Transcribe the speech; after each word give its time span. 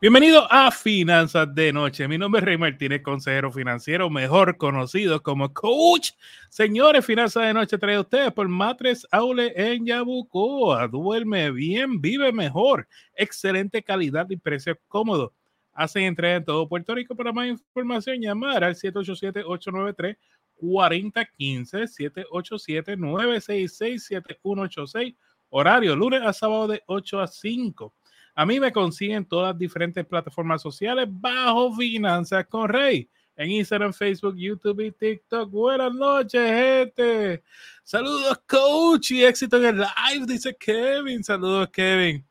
Bienvenido 0.00 0.46
a 0.50 0.70
Finanzas 0.70 1.54
de 1.54 1.72
Noche. 1.72 2.06
Mi 2.08 2.18
nombre 2.18 2.40
es 2.40 2.44
Rey 2.44 2.58
Martínez, 2.58 3.02
consejero 3.02 3.50
financiero, 3.50 4.10
mejor 4.10 4.56
conocido 4.56 5.22
como 5.22 5.54
Coach. 5.54 6.10
Señores, 6.50 7.06
Finanzas 7.06 7.46
de 7.46 7.54
Noche 7.54 7.78
trae 7.78 7.94
a 7.94 8.00
ustedes 8.00 8.32
por 8.32 8.48
Matres 8.48 9.06
Aule 9.10 9.52
en 9.56 9.86
Yabucoa. 9.86 10.88
Duerme 10.88 11.50
bien, 11.52 12.00
vive 12.00 12.32
mejor. 12.32 12.86
Excelente 13.14 13.82
calidad 13.82 14.28
y 14.28 14.36
precio 14.36 14.78
cómodo. 14.88 15.32
Hacen 15.72 16.02
entrega 16.02 16.36
en 16.36 16.44
todo 16.44 16.68
Puerto 16.68 16.94
Rico. 16.94 17.14
Para 17.16 17.32
más 17.32 17.48
información, 17.48 18.20
llamar 18.20 18.62
al 18.64 18.74
787-893. 18.74 20.16
4015 20.56 21.88
787 21.88 22.96
966 22.96 24.04
7186 24.04 25.14
horario 25.50 25.94
lunes 25.96 26.22
a 26.22 26.32
sábado 26.32 26.68
de 26.68 26.82
8 26.86 27.20
a 27.20 27.26
5 27.26 27.94
a 28.34 28.44
mí 28.44 28.58
me 28.58 28.72
consiguen 28.72 29.24
todas 29.24 29.52
las 29.52 29.58
diferentes 29.58 30.04
plataformas 30.04 30.60
sociales 30.60 31.06
bajo 31.08 31.74
Finanzas 31.76 32.46
con 32.46 32.68
Rey. 32.68 33.08
En 33.36 33.50
Instagram, 33.50 33.92
Facebook, 33.92 34.36
YouTube 34.36 34.80
y 34.80 34.92
TikTok. 34.92 35.50
Buenas 35.50 35.92
noches, 35.92 36.40
gente. 36.40 37.42
Saludos, 37.82 38.40
coach, 38.46 39.10
y 39.10 39.24
éxito 39.24 39.56
en 39.58 39.64
el 39.64 39.76
live, 39.78 40.26
dice 40.26 40.56
Kevin. 40.58 41.22
Saludos, 41.22 41.68
Kevin. 41.70 42.24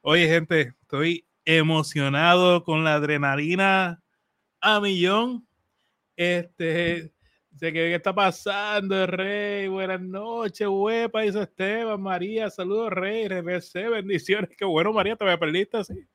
Oye, 0.00 0.26
gente, 0.26 0.74
estoy 0.82 1.24
emocionado 1.44 2.62
con 2.64 2.84
la 2.84 2.94
adrenalina 2.94 4.02
a 4.60 4.80
millón. 4.80 5.46
Este, 6.16 7.12
¿qué 7.60 7.94
está 7.94 8.14
pasando, 8.14 9.06
Rey? 9.06 9.66
Buenas 9.66 10.00
noches, 10.00 10.66
huepa, 10.68 11.22
dice 11.22 11.42
Esteban, 11.42 12.00
María, 12.00 12.50
saludos, 12.50 12.90
Rey, 12.90 13.26
RBC, 13.26 13.90
bendiciones. 13.90 14.50
Qué 14.56 14.64
bueno, 14.64 14.92
María, 14.92 15.16
te 15.16 15.28
a 15.28 15.38
perdiste 15.38 15.78
así. 15.78 16.06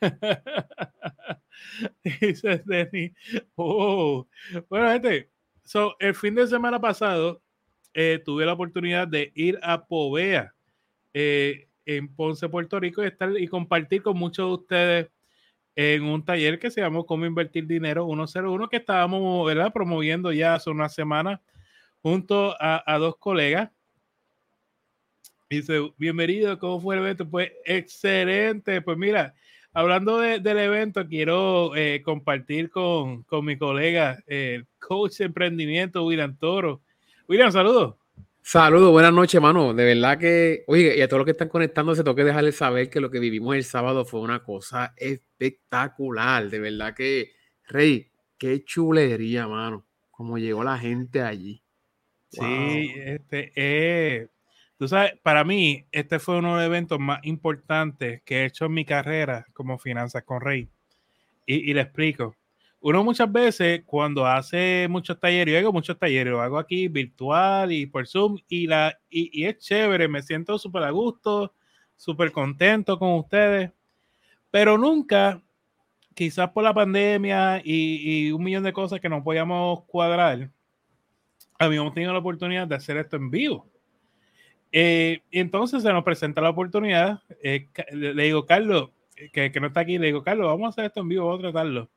dice 2.20 2.62
Denny. 2.66 3.14
Oh. 3.54 4.26
Bueno, 4.68 4.90
gente, 4.90 5.30
so, 5.64 5.96
el 6.00 6.14
fin 6.14 6.34
de 6.34 6.46
semana 6.46 6.78
pasado 6.78 7.42
eh, 7.94 8.20
tuve 8.22 8.44
la 8.44 8.52
oportunidad 8.52 9.08
de 9.08 9.32
ir 9.34 9.58
a 9.62 9.86
Povea 9.86 10.54
eh, 11.14 11.68
en 11.86 12.14
Ponce, 12.14 12.48
Puerto 12.48 12.78
Rico, 12.78 13.02
y, 13.02 13.06
estar, 13.06 13.30
y 13.38 13.48
compartir 13.48 14.02
con 14.02 14.18
muchos 14.18 14.46
de 14.46 14.54
ustedes 14.54 15.10
en 15.76 16.04
un 16.04 16.24
taller 16.24 16.58
que 16.58 16.70
se 16.70 16.80
llamó 16.80 17.06
Cómo 17.06 17.26
Invertir 17.26 17.66
Dinero 17.66 18.06
101, 18.06 18.68
que 18.68 18.76
estábamos 18.76 19.46
¿verdad? 19.46 19.72
promoviendo 19.72 20.32
ya 20.32 20.54
hace 20.54 20.70
una 20.70 20.88
semana 20.88 21.40
junto 22.02 22.54
a, 22.60 22.98
dos 22.98 23.16
colegas. 23.16 23.70
Dice, 25.50 25.92
bienvenido, 25.96 26.58
¿cómo 26.58 26.80
fue 26.80 26.96
el 26.96 27.02
evento? 27.02 27.28
Pues 27.28 27.52
excelente, 27.64 28.82
pues 28.82 28.96
mira, 28.98 29.34
hablando 29.72 30.18
del 30.18 30.58
evento, 30.58 31.06
quiero 31.06 31.74
eh, 31.76 32.02
compartir 32.04 32.70
con, 32.70 33.22
con, 33.24 33.44
mi 33.44 33.56
colega, 33.56 34.22
el 34.26 34.66
coach 34.78 35.18
de 35.18 35.26
emprendimiento, 35.26 36.04
William 36.04 36.36
Toro. 36.36 36.82
William, 37.28 37.50
saludos. 37.50 37.96
Saludos, 38.46 38.92
buenas 38.92 39.14
noches, 39.14 39.40
mano. 39.40 39.72
De 39.72 39.86
verdad 39.86 40.18
que, 40.18 40.64
oye, 40.66 40.98
y 40.98 41.00
a 41.00 41.08
todos 41.08 41.20
los 41.20 41.24
que 41.24 41.30
están 41.30 41.48
conectándose, 41.48 42.04
tengo 42.04 42.14
que 42.14 42.24
dejarles 42.24 42.54
saber 42.58 42.90
que 42.90 43.00
lo 43.00 43.10
que 43.10 43.18
vivimos 43.18 43.56
el 43.56 43.64
sábado 43.64 44.04
fue 44.04 44.20
una 44.20 44.42
cosa 44.42 44.92
espectacular. 44.98 46.50
De 46.50 46.58
verdad 46.58 46.94
que, 46.94 47.32
Rey, 47.66 48.12
qué 48.36 48.62
chulería, 48.62 49.48
mano. 49.48 49.86
Como 50.10 50.36
llegó 50.36 50.62
la 50.62 50.78
gente 50.78 51.22
allí. 51.22 51.62
Sí, 52.28 52.92
este, 52.96 53.50
eh, 53.56 54.28
tú 54.76 54.88
sabes, 54.88 55.14
para 55.22 55.42
mí, 55.42 55.86
este 55.90 56.18
fue 56.18 56.36
uno 56.36 56.58
de 56.58 56.64
los 56.64 56.66
eventos 56.66 57.00
más 57.00 57.20
importantes 57.22 58.20
que 58.26 58.42
he 58.42 58.44
hecho 58.44 58.66
en 58.66 58.74
mi 58.74 58.84
carrera 58.84 59.46
como 59.54 59.78
Finanzas 59.78 60.22
con 60.22 60.42
Rey. 60.42 60.68
Y, 61.46 61.70
y 61.70 61.72
le 61.72 61.80
explico 61.80 62.36
uno 62.86 63.02
muchas 63.02 63.32
veces 63.32 63.82
cuando 63.86 64.26
hace 64.26 64.86
muchos 64.90 65.18
talleres, 65.18 65.54
yo 65.54 65.58
hago 65.58 65.72
muchos 65.72 65.98
talleres, 65.98 66.30
lo 66.30 66.42
hago 66.42 66.58
aquí 66.58 66.86
virtual 66.88 67.72
y 67.72 67.86
por 67.86 68.06
Zoom 68.06 68.36
y, 68.46 68.66
la, 68.66 68.94
y, 69.08 69.46
es 69.46 69.56
chévere, 69.56 70.06
me 70.06 70.20
siento 70.20 70.58
súper 70.58 70.82
a 70.82 70.90
gusto, 70.90 71.54
súper 71.96 72.30
contento 72.30 72.98
con 72.98 73.14
ustedes, 73.14 73.70
pero 74.50 74.76
nunca, 74.76 75.40
quizás 76.12 76.50
por 76.50 76.62
la 76.62 76.74
pandemia 76.74 77.62
y, 77.64 78.30
un 78.32 78.44
millón 78.44 78.64
de 78.64 78.74
cosas 78.74 79.00
que 79.00 79.08
no 79.08 79.24
podíamos 79.24 79.84
cuadrar, 79.84 80.50
habíamos 81.58 81.94
tenido 81.94 82.12
la 82.12 82.18
oportunidad 82.18 82.68
de 82.68 82.74
hacer 82.74 82.98
esto 82.98 83.16
en 83.16 83.30
vivo. 83.30 83.66
Eh, 84.72 85.22
y 85.30 85.40
entonces 85.40 85.82
se 85.82 85.90
nos 85.90 86.04
presenta 86.04 86.42
la 86.42 86.50
oportunidad, 86.50 87.22
eh, 87.42 87.66
le 87.92 88.24
digo, 88.24 88.44
Carlos, 88.44 88.90
que, 89.32 89.50
que, 89.50 89.58
no 89.60 89.68
está 89.68 89.80
aquí, 89.80 89.96
le 89.96 90.08
digo, 90.08 90.22
Carlos, 90.22 90.48
vamos 90.48 90.66
a 90.66 90.68
hacer 90.68 90.84
esto 90.84 91.00
en 91.00 91.08
vivo, 91.08 91.24
vamos 91.28 91.38
a 91.38 91.50
tratarlo 91.50 91.88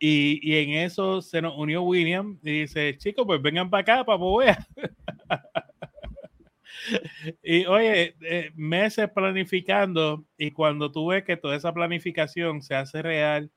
y, 0.00 0.40
y, 0.42 0.56
en 0.56 0.70
eso 0.70 1.20
se 1.20 1.42
nos 1.42 1.56
unió 1.56 1.82
William 1.82 2.38
y 2.42 2.62
dice, 2.62 2.96
chicos, 2.96 3.26
pues 3.26 3.42
vengan 3.42 3.68
para 3.68 3.82
acá, 3.82 4.04
para 4.04 4.18
Povea. 4.18 4.66
y 7.42 7.66
oye, 7.66 8.16
eh, 8.22 8.50
meses 8.54 9.10
planificando 9.10 10.24
y 10.38 10.52
cuando 10.52 10.90
tú 10.90 11.08
ves 11.08 11.24
que 11.24 11.36
toda 11.36 11.54
esa 11.54 11.74
planificación 11.74 12.62
se 12.62 12.74
hace 12.74 13.02
real, 13.02 13.50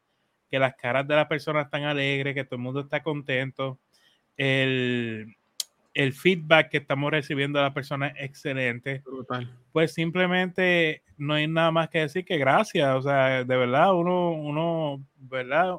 que 0.51 0.59
las 0.59 0.75
caras 0.75 1.07
de 1.07 1.15
las 1.15 1.27
personas 1.27 1.65
están 1.65 1.83
alegres, 1.83 2.35
que 2.35 2.43
todo 2.43 2.57
el 2.57 2.61
mundo 2.61 2.81
está 2.81 3.01
contento, 3.01 3.79
el, 4.37 5.35
el 5.93 6.13
feedback 6.13 6.69
que 6.69 6.77
estamos 6.77 7.11
recibiendo 7.11 7.59
de 7.59 7.65
las 7.65 7.73
personas 7.73 8.13
es 8.17 8.25
excelente. 8.25 9.03
Pues 9.71 9.93
simplemente 9.93 11.03
no 11.17 11.35
hay 11.35 11.47
nada 11.47 11.71
más 11.71 11.89
que 11.89 11.99
decir 11.99 12.25
que 12.25 12.37
gracias. 12.37 12.95
O 12.95 13.01
sea, 13.01 13.43
de 13.43 13.57
verdad, 13.57 13.93
uno, 13.93 14.31
uno, 14.31 15.05
¿verdad? 15.15 15.75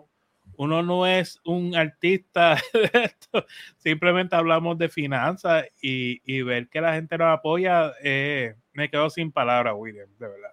Uno 0.57 0.83
no 0.83 1.07
es 1.07 1.41
un 1.45 1.75
artista 1.75 2.57
de 2.73 3.13
simplemente 3.77 4.37
hablamos 4.37 4.79
de 4.79 4.89
finanzas 4.89 5.67
y, 5.81 6.43
ver 6.43 6.69
que 6.69 6.81
la 6.81 6.95
gente 6.95 7.19
nos 7.19 7.39
apoya, 7.39 7.93
eh, 8.03 8.55
me 8.73 8.91
quedo 8.91 9.11
sin 9.11 9.33
palabras, 9.33 9.75
William, 9.77 10.09
de 10.19 10.29
verdad. 10.29 10.51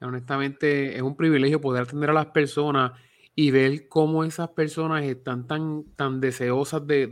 Honestamente, 0.00 0.96
es 0.96 1.02
un 1.02 1.16
privilegio 1.16 1.60
poder 1.60 1.82
atender 1.82 2.10
a 2.10 2.14
las 2.14 2.26
personas 2.26 2.92
y 3.34 3.50
ver 3.50 3.88
cómo 3.88 4.24
esas 4.24 4.48
personas 4.50 5.04
están 5.04 5.46
tan, 5.46 5.84
tan 5.94 6.20
deseosas 6.20 6.86
de, 6.86 7.06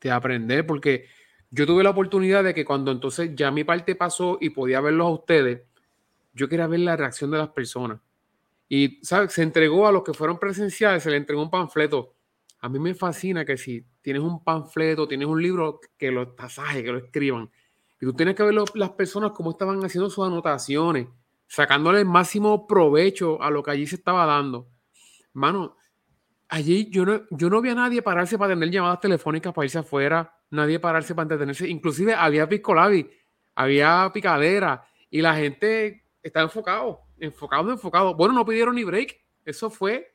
de 0.00 0.10
aprender, 0.10 0.66
porque 0.66 1.06
yo 1.50 1.66
tuve 1.66 1.82
la 1.84 1.90
oportunidad 1.90 2.44
de 2.44 2.54
que 2.54 2.64
cuando 2.64 2.90
entonces 2.90 3.32
ya 3.34 3.50
mi 3.50 3.64
parte 3.64 3.94
pasó 3.94 4.38
y 4.40 4.50
podía 4.50 4.80
verlos 4.80 5.06
a 5.06 5.10
ustedes, 5.10 5.62
yo 6.32 6.48
quería 6.48 6.66
ver 6.66 6.80
la 6.80 6.96
reacción 6.96 7.30
de 7.30 7.38
las 7.38 7.48
personas 7.48 8.00
y, 8.68 9.00
¿sabes? 9.02 9.32
Se 9.32 9.42
entregó 9.42 9.86
a 9.86 9.92
los 9.92 10.02
que 10.02 10.12
fueron 10.12 10.38
presenciales, 10.38 11.02
se 11.02 11.10
le 11.10 11.16
entregó 11.16 11.42
un 11.42 11.50
panfleto. 11.50 12.14
A 12.60 12.68
mí 12.68 12.78
me 12.78 12.94
fascina 12.94 13.44
que 13.44 13.56
si 13.56 13.86
tienes 14.02 14.22
un 14.22 14.44
panfleto, 14.44 15.08
tienes 15.08 15.26
un 15.28 15.42
libro, 15.42 15.80
que 15.96 16.10
lo 16.10 16.34
tasaje, 16.34 16.82
que 16.82 16.92
lo 16.92 16.98
escriban. 16.98 17.50
Y 18.00 18.06
tú 18.06 18.12
tienes 18.12 18.34
que 18.34 18.42
ver 18.42 18.54
las 18.74 18.90
personas 18.90 19.32
cómo 19.32 19.52
estaban 19.52 19.82
haciendo 19.84 20.10
sus 20.10 20.26
anotaciones, 20.26 21.08
sacándole 21.46 22.00
el 22.00 22.04
máximo 22.04 22.66
provecho 22.66 23.40
a 23.42 23.50
lo 23.50 23.62
que 23.62 23.70
allí 23.70 23.86
se 23.86 23.96
estaba 23.96 24.26
dando. 24.26 24.68
Mano, 25.32 25.76
allí 26.48 26.90
yo 26.90 27.06
no, 27.06 27.22
yo 27.30 27.48
no 27.48 27.62
vi 27.62 27.70
a 27.70 27.74
nadie 27.74 28.02
pararse 28.02 28.36
para 28.36 28.54
tener 28.54 28.70
llamadas 28.70 29.00
telefónicas 29.00 29.54
para 29.54 29.64
irse 29.64 29.78
afuera, 29.78 30.36
nadie 30.50 30.78
pararse 30.78 31.14
para 31.14 31.24
entretenerse. 31.24 31.68
Inclusive 31.68 32.14
había 32.14 32.48
piscolabi, 32.48 33.08
había 33.54 34.10
picadera 34.12 34.84
y 35.10 35.22
la 35.22 35.34
gente 35.34 36.04
estaba 36.22 36.44
enfocado 36.44 37.07
enfocado, 37.20 37.70
enfocado. 37.70 38.14
Bueno, 38.14 38.34
no 38.34 38.44
pidieron 38.44 38.74
ni 38.74 38.84
break. 38.84 39.20
Eso 39.44 39.70
fue 39.70 40.14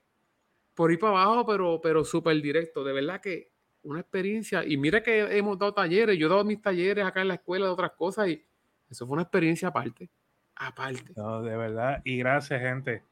por 0.74 0.92
ir 0.92 1.00
para 1.00 1.24
abajo, 1.24 1.46
pero, 1.46 1.80
pero 1.82 2.04
súper 2.04 2.42
directo. 2.42 2.84
De 2.84 2.94
verdad 2.94 3.22
que 3.22 3.52
una 3.84 4.00
experiencia. 4.00 4.64
Y 4.66 4.78
mira 4.78 5.04
que 5.04 5.38
hemos 5.38 5.58
dado 5.58 5.74
talleres. 5.74 6.18
Yo 6.18 6.28
he 6.28 6.30
dado 6.30 6.44
mis 6.44 6.62
talleres 6.62 7.06
acá 7.06 7.22
en 7.22 7.30
la 7.30 7.36
escuela 7.36 7.66
de 7.66 7.72
otras 7.72 7.92
cosas 7.92 8.30
y 8.30 8.44
eso 8.90 9.06
fue 9.06 9.14
una 9.14 9.24
experiencia 9.24 9.68
aparte. 9.70 10.10
Aparte. 10.56 11.14
No, 11.16 11.42
de 11.42 11.58
verdad. 11.58 12.02
Y 12.04 12.18
gracias, 12.18 12.62
gente. 12.62 13.04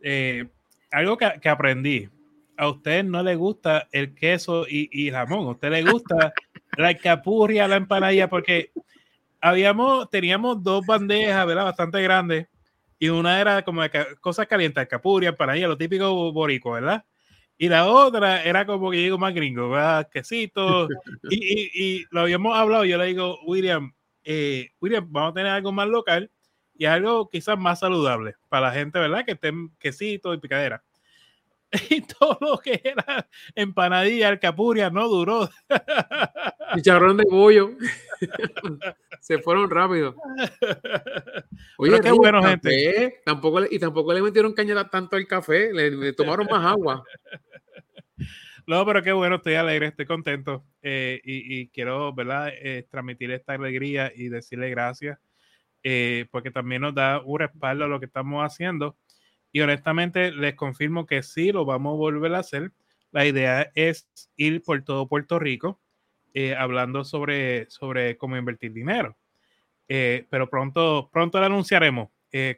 Eh, 0.00 0.46
algo 0.90 1.16
que, 1.16 1.32
que, 1.40 1.48
aprendí. 1.48 2.08
A 2.56 2.68
usted 2.68 3.02
no 3.02 3.22
le 3.22 3.34
gusta 3.34 3.88
el 3.90 4.14
queso 4.14 4.66
y, 4.68 4.88
y 4.92 5.10
jamón. 5.10 5.46
A 5.46 5.50
usted 5.50 5.70
le 5.70 5.82
gusta 5.82 6.32
la 6.76 6.96
capurria, 6.96 7.66
la 7.66 7.76
empanadilla, 7.76 8.28
porque 8.28 8.70
habíamos, 9.40 10.08
teníamos 10.08 10.62
dos 10.62 10.86
bandejas, 10.86 11.46
¿verdad? 11.46 11.64
Bastante 11.64 12.00
grandes 12.00 12.46
y 12.98 13.08
una 13.08 13.40
era 13.40 13.62
como 13.62 13.82
cosas 14.20 14.46
calientes, 14.46 14.86
capuria, 14.88 15.34
para 15.36 15.56
ella, 15.56 15.68
lo 15.68 15.76
típico 15.76 16.32
borico, 16.32 16.72
¿verdad? 16.72 17.04
Y 17.56 17.68
la 17.68 17.86
otra 17.86 18.42
era 18.42 18.66
como 18.66 18.90
que 18.90 18.98
digo 18.98 19.18
más 19.18 19.34
gringo, 19.34 19.70
¿verdad? 19.70 20.08
Quesito. 20.10 20.88
Y, 21.30 21.36
y, 21.36 21.70
y, 21.74 22.06
lo 22.10 22.22
habíamos 22.22 22.56
hablado, 22.56 22.84
yo 22.84 22.98
le 22.98 23.06
digo, 23.06 23.38
William, 23.44 23.94
eh, 24.24 24.70
William, 24.80 25.06
vamos 25.10 25.30
a 25.30 25.34
tener 25.34 25.52
algo 25.52 25.72
más 25.72 25.88
local 25.88 26.30
y 26.74 26.86
algo 26.86 27.28
quizás 27.30 27.58
más 27.58 27.80
saludable 27.80 28.34
para 28.48 28.68
la 28.68 28.72
gente, 28.74 28.98
¿verdad? 28.98 29.24
Que 29.24 29.32
estén 29.32 29.70
quesito 29.78 30.34
y 30.34 30.38
picadera. 30.38 30.82
Y 31.90 32.02
todo 32.02 32.38
lo 32.40 32.58
que 32.58 32.80
era 32.84 33.28
empanadilla, 33.54 34.28
alcapuria, 34.28 34.90
no 34.90 35.08
duró. 35.08 35.50
chicharrón 36.74 37.16
de 37.16 37.24
bollo. 37.30 37.70
Se 39.20 39.38
fueron 39.38 39.70
rápido. 39.70 40.14
Oye, 41.78 42.00
qué 42.00 42.10
bueno, 42.12 42.42
gente. 42.42 43.20
Tampoco 43.24 43.62
y 43.70 43.78
tampoco 43.78 44.12
le 44.12 44.22
metieron 44.22 44.52
cañada 44.52 44.88
tanto 44.90 45.16
al 45.16 45.26
café, 45.26 45.72
le, 45.72 46.12
tomaron 46.12 46.46
más 46.50 46.64
agua. 46.64 47.04
No, 48.66 48.86
pero 48.86 49.02
qué 49.02 49.12
bueno, 49.12 49.36
estoy 49.36 49.56
alegre, 49.56 49.88
estoy 49.88 50.06
contento 50.06 50.64
eh, 50.80 51.20
y, 51.22 51.68
quiero, 51.68 52.14
¿verdad?, 52.14 52.48
eh, 52.48 52.86
transmitir 52.90 53.30
esta 53.30 53.52
alegría 53.52 54.10
y 54.16 54.30
decirle 54.30 54.70
gracias, 54.70 55.18
eh, 55.82 56.24
porque 56.30 56.50
también 56.50 56.80
nos 56.80 56.94
da 56.94 57.20
un 57.20 57.40
respaldo 57.40 57.84
a 57.84 57.88
lo 57.88 58.00
que 58.00 58.06
estamos 58.06 58.42
haciendo. 58.42 58.96
Y 59.52 59.60
honestamente 59.60 60.32
les 60.32 60.54
confirmo 60.54 61.04
que 61.04 61.22
sí, 61.22 61.52
lo 61.52 61.66
vamos 61.66 61.92
a 61.92 61.98
volver 61.98 62.34
a 62.34 62.38
hacer. 62.38 62.72
La 63.12 63.26
idea 63.26 63.70
es 63.74 64.08
ir 64.36 64.62
por 64.62 64.82
todo 64.82 65.08
Puerto 65.08 65.38
Rico 65.38 65.78
hablando 66.56 67.04
sobre, 67.04 67.68
sobre 67.70 68.16
cómo 68.16 68.36
invertir 68.36 68.72
dinero. 68.72 69.16
pero 69.86 70.48
pronto, 70.48 71.08
pronto 71.12 71.38
lo 71.38 71.46
anunciaremos. 71.46 72.08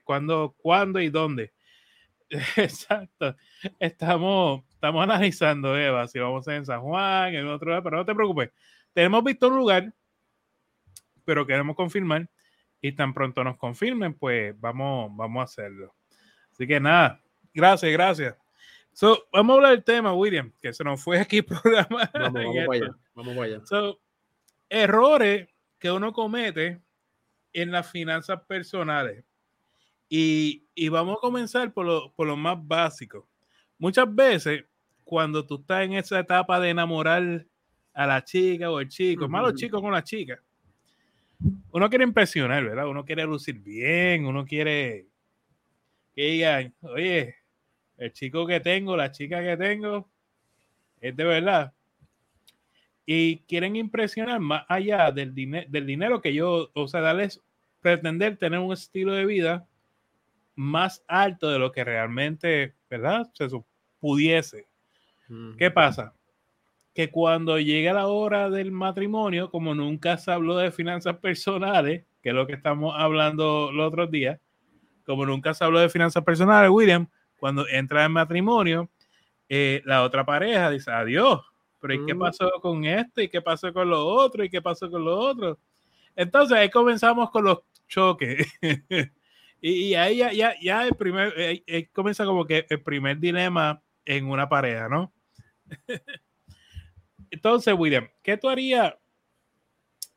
¿Cuándo, 0.05 0.55
¿Cuándo 0.59 1.01
y 1.01 1.11
dónde? 1.11 1.53
Exacto. 2.57 3.37
Estamos, 3.79 4.65
estamos 4.71 5.03
analizando, 5.03 5.77
Eva, 5.79 6.09
si 6.09 6.19
vamos 6.19 6.47
a 6.49 6.57
en 6.57 6.67
San 6.67 6.81
Juan, 6.81 7.35
en 7.35 7.47
otro 7.47 7.69
lugar, 7.69 7.83
pero 7.83 7.97
no 7.99 8.05
te 8.05 8.15
preocupes. 8.15 8.51
Tenemos 8.93 9.23
visto 9.23 9.49
un 9.49 9.57
lugar, 9.57 9.93
pero 11.25 11.47
queremos 11.47 11.77
confirmar. 11.77 12.29
Y 12.81 12.93
tan 12.93 13.15
pronto 13.15 13.43
nos 13.43 13.57
confirmen, 13.57 14.15
pues 14.15 14.59
vamos, 14.61 15.11
vamos 15.17 15.41
a 15.41 15.45
hacerlo. 15.45 15.95
Así 16.53 16.67
que 16.67 16.79
nada, 16.79 17.21
gracias, 17.53 17.91
gracias. 17.91 18.37
So, 18.93 19.27
vamos 19.33 19.55
a 19.55 19.57
hablar 19.57 19.71
del 19.73 19.85
tema, 19.85 20.15
William, 20.15 20.53
que 20.61 20.73
se 20.73 20.85
nos 20.85 21.03
fue 21.03 21.19
aquí 21.19 21.43
programa. 21.43 22.11
Vamos, 22.15 22.45
vamos 22.55 22.97
Vamos 23.17 23.37
allá. 23.39 23.65
So, 23.65 23.99
errores 24.69 25.49
que 25.79 25.91
uno 25.91 26.13
comete 26.13 26.81
en 27.53 27.73
las 27.73 27.91
finanzas 27.91 28.43
personales. 28.47 29.25
Y, 30.09 30.89
vamos 30.89 31.17
a 31.17 31.21
comenzar 31.21 31.73
por 31.73 31.87
lo, 31.87 32.13
por 32.13 32.27
lo 32.27 32.37
más 32.37 32.57
básico. 32.61 33.27
Muchas 33.79 34.15
veces, 34.15 34.65
cuando 35.03 35.45
tú 35.45 35.57
estás 35.57 35.85
en 35.85 35.95
esa 35.95 36.21
etapa 36.21 36.61
de 36.61 36.71
enamorar 36.71 37.45
a 37.95 38.07
la 38.07 38.23
chica 38.23 38.71
o 38.71 38.79
el 38.79 38.89
chico, 38.89 39.29
más 39.29 39.43
los 39.43 39.55
chicos 39.55 39.81
con 39.81 39.93
la 39.93 40.05
chica, 40.05 40.41
uno 41.73 41.89
quiere 41.89 42.05
impresionar, 42.05 42.63
¿verdad? 42.63 42.87
Uno 42.87 43.05
quiere 43.05 43.25
lucir 43.25 43.59
bien, 43.59 44.27
uno 44.27 44.45
quiere 44.45 45.07
que 46.15 46.23
digan, 46.23 46.75
oye, 46.81 47.35
el 47.97 48.13
chico 48.13 48.47
que 48.47 48.61
tengo, 48.61 48.97
la 48.97 49.11
chica 49.11 49.43
que 49.43 49.57
tengo, 49.57 50.09
es 51.01 51.17
de 51.17 51.25
verdad. 51.25 51.73
Y 53.07 53.39
quieren 53.49 53.77
impresionar 53.77 54.41
más 54.41 54.65
allá 54.69 55.13
del, 55.13 55.33
del 55.35 55.87
dinero 55.87 56.21
que 56.21 56.35
yo, 56.35 56.71
o 56.75 56.89
sea, 56.89 57.01
darles, 57.01 57.41
pretender 57.81 58.37
tener 58.37 58.59
un 58.59 58.73
estilo 58.73 59.13
de 59.13 59.25
vida 59.25 59.67
más 60.57 61.05
alto 61.07 61.51
de 61.51 61.59
lo 61.61 61.71
que 61.71 61.85
realmente, 61.85 62.75
¿verdad? 62.91 63.31
Se 63.35 63.49
pudiese. 64.01 64.67
¿Qué 65.59 65.71
pasa? 65.71 66.15
Que 66.95 67.11
cuando 67.11 67.59
llega 67.61 67.93
la 67.93 68.07
hora 68.07 68.49
del 68.49 68.73
matrimonio, 68.73 69.51
como 69.51 69.75
nunca 69.75 70.17
se 70.17 70.33
habló 70.33 70.57
de 70.57 70.73
finanzas 70.73 71.19
personales, 71.19 72.05
que 72.23 72.31
es 72.31 72.35
lo 72.35 72.47
que 72.47 72.55
estamos 72.55 72.95
hablando 72.97 73.71
los 73.73 73.89
otros 73.89 74.11
días, 74.11 74.41
como 75.05 75.27
nunca 75.27 75.55
se 75.55 75.65
habló 75.65 75.79
de 75.79 75.89
finanzas 75.89 76.25
personales, 76.25 76.71
William, 76.71 77.09
cuando 77.37 77.69
entra 77.69 78.05
en 78.05 78.13
matrimonio, 78.13 78.91
eh, 79.49 79.83
la 79.85 80.03
otra 80.03 80.25
pareja 80.25 80.71
dice, 80.71 80.91
adiós, 80.91 81.41
pero 81.87 82.03
¿y 82.03 82.07
qué 82.07 82.15
mm. 82.15 82.19
pasó 82.19 82.51
con 82.61 82.85
esto? 82.85 83.21
¿Y 83.23 83.29
qué 83.29 83.41
pasó 83.41 83.73
con 83.73 83.89
lo 83.89 84.05
otro? 84.05 84.43
¿Y 84.45 84.51
qué 84.51 84.61
pasó 84.61 84.91
con 84.91 85.05
lo 85.05 85.17
otro? 85.17 85.59
Entonces 86.17 86.57
ahí 86.57 86.71
comenzamos 86.71 87.31
con 87.31 87.45
los 87.45 87.59
choques. 87.89 88.47
Y, 89.59 89.95
ahí 89.95 90.19
ya, 90.19 90.33
ya, 90.33 90.55
ya 90.61 90.87
el 90.87 90.95
primer, 90.95 91.33
eh, 91.37 91.65
eh, 91.67 91.89
comienza 91.91 92.27
como 92.27 92.45
que 92.45 92.67
el 92.69 92.83
primer 92.83 93.19
dilema 93.19 93.83
en 94.05 94.29
una 94.29 94.49
pareja, 94.49 94.87
¿no? 94.89 95.13
Entonces, 97.31 97.75
William, 97.77 98.07
¿qué 98.23 98.37
tú 98.37 98.51
harías 98.51 98.95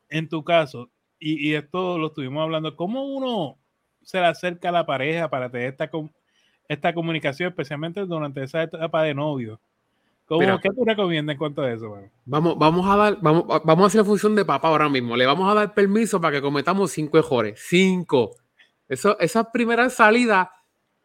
en 0.10 0.28
tu 0.28 0.44
caso? 0.44 0.92
Y, 1.18 1.54
esto 1.54 1.98
lo 1.98 2.08
estuvimos 2.08 2.44
hablando, 2.44 2.76
¿cómo 2.76 3.04
uno 3.06 3.58
se 4.04 4.20
le 4.20 4.28
acerca 4.28 4.70
a 4.70 4.74
la 4.74 4.86
pareja 4.86 5.30
para 5.30 5.50
tener 5.50 5.70
esta, 5.70 5.90
esta 6.68 6.94
comunicación, 6.94 7.50
especialmente 7.50 8.02
durante 8.06 8.44
esa 8.44 8.64
etapa 8.64 9.04
de 9.04 9.14
novio? 9.14 9.60
¿Cómo, 10.30 10.60
¿Qué 10.60 10.70
tú 10.70 10.86
recomiendas 10.86 11.34
en 11.34 11.40
cuanto 11.40 11.64
a 11.64 11.74
eso? 11.74 11.98
Vamos, 12.26 12.56
vamos 12.56 12.88
a 12.88 12.96
dar, 12.96 13.18
vamos, 13.20 13.46
vamos 13.48 13.84
a 13.84 13.88
hacer 13.88 14.06
función 14.06 14.36
de 14.36 14.46
papá 14.46 14.68
ahora 14.68 14.88
mismo. 14.88 15.18
Le 15.18 15.26
vamos 15.26 15.52
a 15.52 15.56
dar 15.56 15.74
permiso 15.74 16.22
para 16.22 16.36
que 16.36 16.42
cometamos 16.42 16.92
cinco 16.92 17.18
errores. 17.18 17.60
Cinco. 17.66 18.36
Eso, 18.88 19.18
esa 19.20 19.52
primera 19.52 19.90
salida 19.90 20.52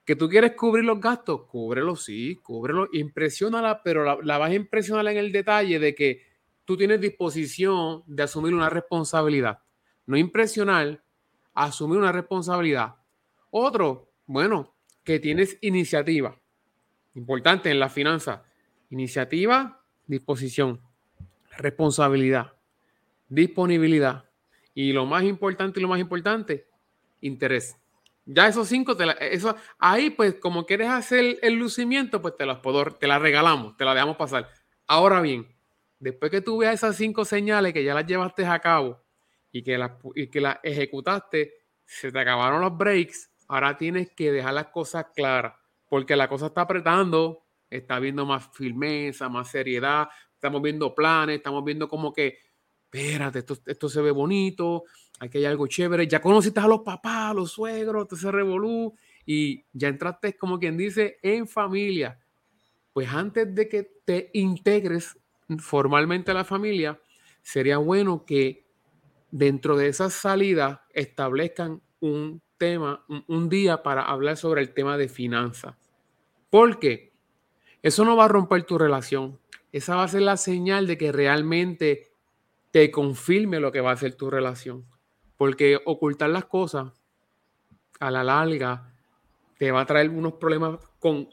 que 0.04 0.14
tú 0.14 0.28
quieres 0.28 0.52
cubrir 0.52 0.84
los 0.84 1.00
gastos, 1.00 1.46
cúbrelo, 1.46 1.96
sí, 1.96 2.36
cúbrelo, 2.42 2.86
impresiónala, 2.92 3.82
pero 3.82 4.20
la, 4.20 4.36
vas 4.36 4.50
a 4.50 4.54
impresionar 4.54 5.06
en 5.08 5.16
el 5.16 5.32
detalle 5.32 5.78
de 5.78 5.94
que 5.94 6.20
tú 6.66 6.76
tienes 6.76 7.00
disposición 7.00 8.02
de 8.06 8.24
asumir 8.24 8.52
una 8.52 8.68
responsabilidad. 8.68 9.60
No 10.04 10.18
impresionar, 10.18 11.02
asumir 11.54 11.96
una 11.96 12.12
responsabilidad. 12.12 12.96
Otro, 13.48 14.10
bueno, 14.26 14.74
que 15.02 15.18
tienes 15.18 15.56
iniciativa. 15.62 16.38
Importante 17.14 17.70
en 17.70 17.80
la 17.80 17.88
finanza. 17.88 18.44
Iniciativa, 18.94 19.82
disposición, 20.06 20.80
responsabilidad, 21.56 22.52
disponibilidad. 23.28 24.30
Y 24.72 24.92
lo 24.92 25.04
más 25.04 25.24
importante 25.24 25.80
y 25.80 25.82
lo 25.82 25.88
más 25.88 25.98
importante, 25.98 26.68
interés. 27.20 27.76
Ya 28.24 28.46
esos 28.46 28.68
cinco, 28.68 28.96
te 28.96 29.04
eso, 29.34 29.56
ahí 29.80 30.10
pues 30.10 30.36
como 30.36 30.64
quieres 30.64 30.90
hacer 30.90 31.40
el 31.42 31.54
lucimiento, 31.54 32.22
pues 32.22 32.36
te 32.36 32.46
las, 32.46 32.60
puedo, 32.60 32.84
te 32.84 33.08
las 33.08 33.20
regalamos, 33.20 33.76
te 33.76 33.84
las 33.84 33.94
dejamos 33.96 34.16
pasar. 34.16 34.48
Ahora 34.86 35.20
bien, 35.20 35.52
después 35.98 36.30
que 36.30 36.40
tú 36.40 36.58
veas 36.58 36.74
esas 36.74 36.94
cinco 36.94 37.24
señales 37.24 37.72
que 37.72 37.82
ya 37.82 37.94
las 37.94 38.06
llevaste 38.06 38.46
a 38.46 38.60
cabo 38.60 39.02
y 39.50 39.64
que 39.64 39.76
las, 39.76 39.90
y 40.14 40.28
que 40.28 40.40
las 40.40 40.58
ejecutaste, 40.62 41.52
se 41.84 42.12
te 42.12 42.18
acabaron 42.20 42.60
los 42.60 42.78
breaks, 42.78 43.28
ahora 43.48 43.76
tienes 43.76 44.12
que 44.12 44.30
dejar 44.30 44.54
las 44.54 44.68
cosas 44.68 45.06
claras, 45.16 45.54
porque 45.88 46.14
la 46.14 46.28
cosa 46.28 46.46
está 46.46 46.60
apretando, 46.60 47.43
está 47.76 47.98
viendo 47.98 48.24
más 48.26 48.48
firmeza, 48.52 49.28
más 49.28 49.50
seriedad, 49.50 50.08
estamos 50.32 50.62
viendo 50.62 50.94
planes, 50.94 51.36
estamos 51.36 51.64
viendo 51.64 51.88
como 51.88 52.12
que, 52.12 52.38
espérate, 52.84 53.40
esto, 53.40 53.56
esto 53.66 53.88
se 53.88 54.00
ve 54.00 54.10
bonito, 54.10 54.84
aquí 55.20 55.38
hay 55.38 55.46
algo 55.46 55.66
chévere, 55.66 56.06
ya 56.06 56.20
conociste 56.20 56.60
a 56.60 56.68
los 56.68 56.80
papás, 56.80 57.30
a 57.30 57.34
los 57.34 57.52
suegros, 57.52 58.08
te 58.08 58.16
se 58.16 58.30
revolú 58.30 58.94
y 59.26 59.64
ya 59.72 59.88
entraste, 59.88 60.36
como 60.36 60.58
quien 60.58 60.76
dice, 60.76 61.18
en 61.22 61.48
familia. 61.48 62.20
Pues 62.92 63.08
antes 63.08 63.52
de 63.54 63.68
que 63.68 63.82
te 64.04 64.30
integres 64.34 65.18
formalmente 65.58 66.30
a 66.30 66.34
la 66.34 66.44
familia, 66.44 67.00
sería 67.42 67.78
bueno 67.78 68.24
que 68.24 68.66
dentro 69.30 69.76
de 69.76 69.88
esa 69.88 70.10
salida 70.10 70.86
establezcan 70.90 71.82
un 72.00 72.40
tema, 72.56 73.04
un, 73.26 73.48
día 73.48 73.82
para 73.82 74.02
hablar 74.02 74.36
sobre 74.36 74.62
el 74.62 74.72
tema 74.72 74.96
de 74.96 75.08
finanzas. 75.08 75.74
Porque 76.50 77.13
eso 77.84 78.06
no 78.06 78.16
va 78.16 78.24
a 78.24 78.28
romper 78.28 78.62
tu 78.64 78.78
relación. 78.78 79.38
Esa 79.70 79.94
va 79.94 80.04
a 80.04 80.08
ser 80.08 80.22
la 80.22 80.38
señal 80.38 80.86
de 80.86 80.96
que 80.96 81.12
realmente 81.12 82.10
te 82.70 82.90
confirme 82.90 83.60
lo 83.60 83.72
que 83.72 83.82
va 83.82 83.92
a 83.92 83.96
ser 83.96 84.14
tu 84.14 84.30
relación. 84.30 84.86
Porque 85.36 85.78
ocultar 85.84 86.30
las 86.30 86.46
cosas 86.46 86.92
a 88.00 88.10
la 88.10 88.24
larga 88.24 88.90
te 89.58 89.70
va 89.70 89.82
a 89.82 89.86
traer 89.86 90.08
unos 90.08 90.32
problemas 90.32 90.78
con 90.98 91.28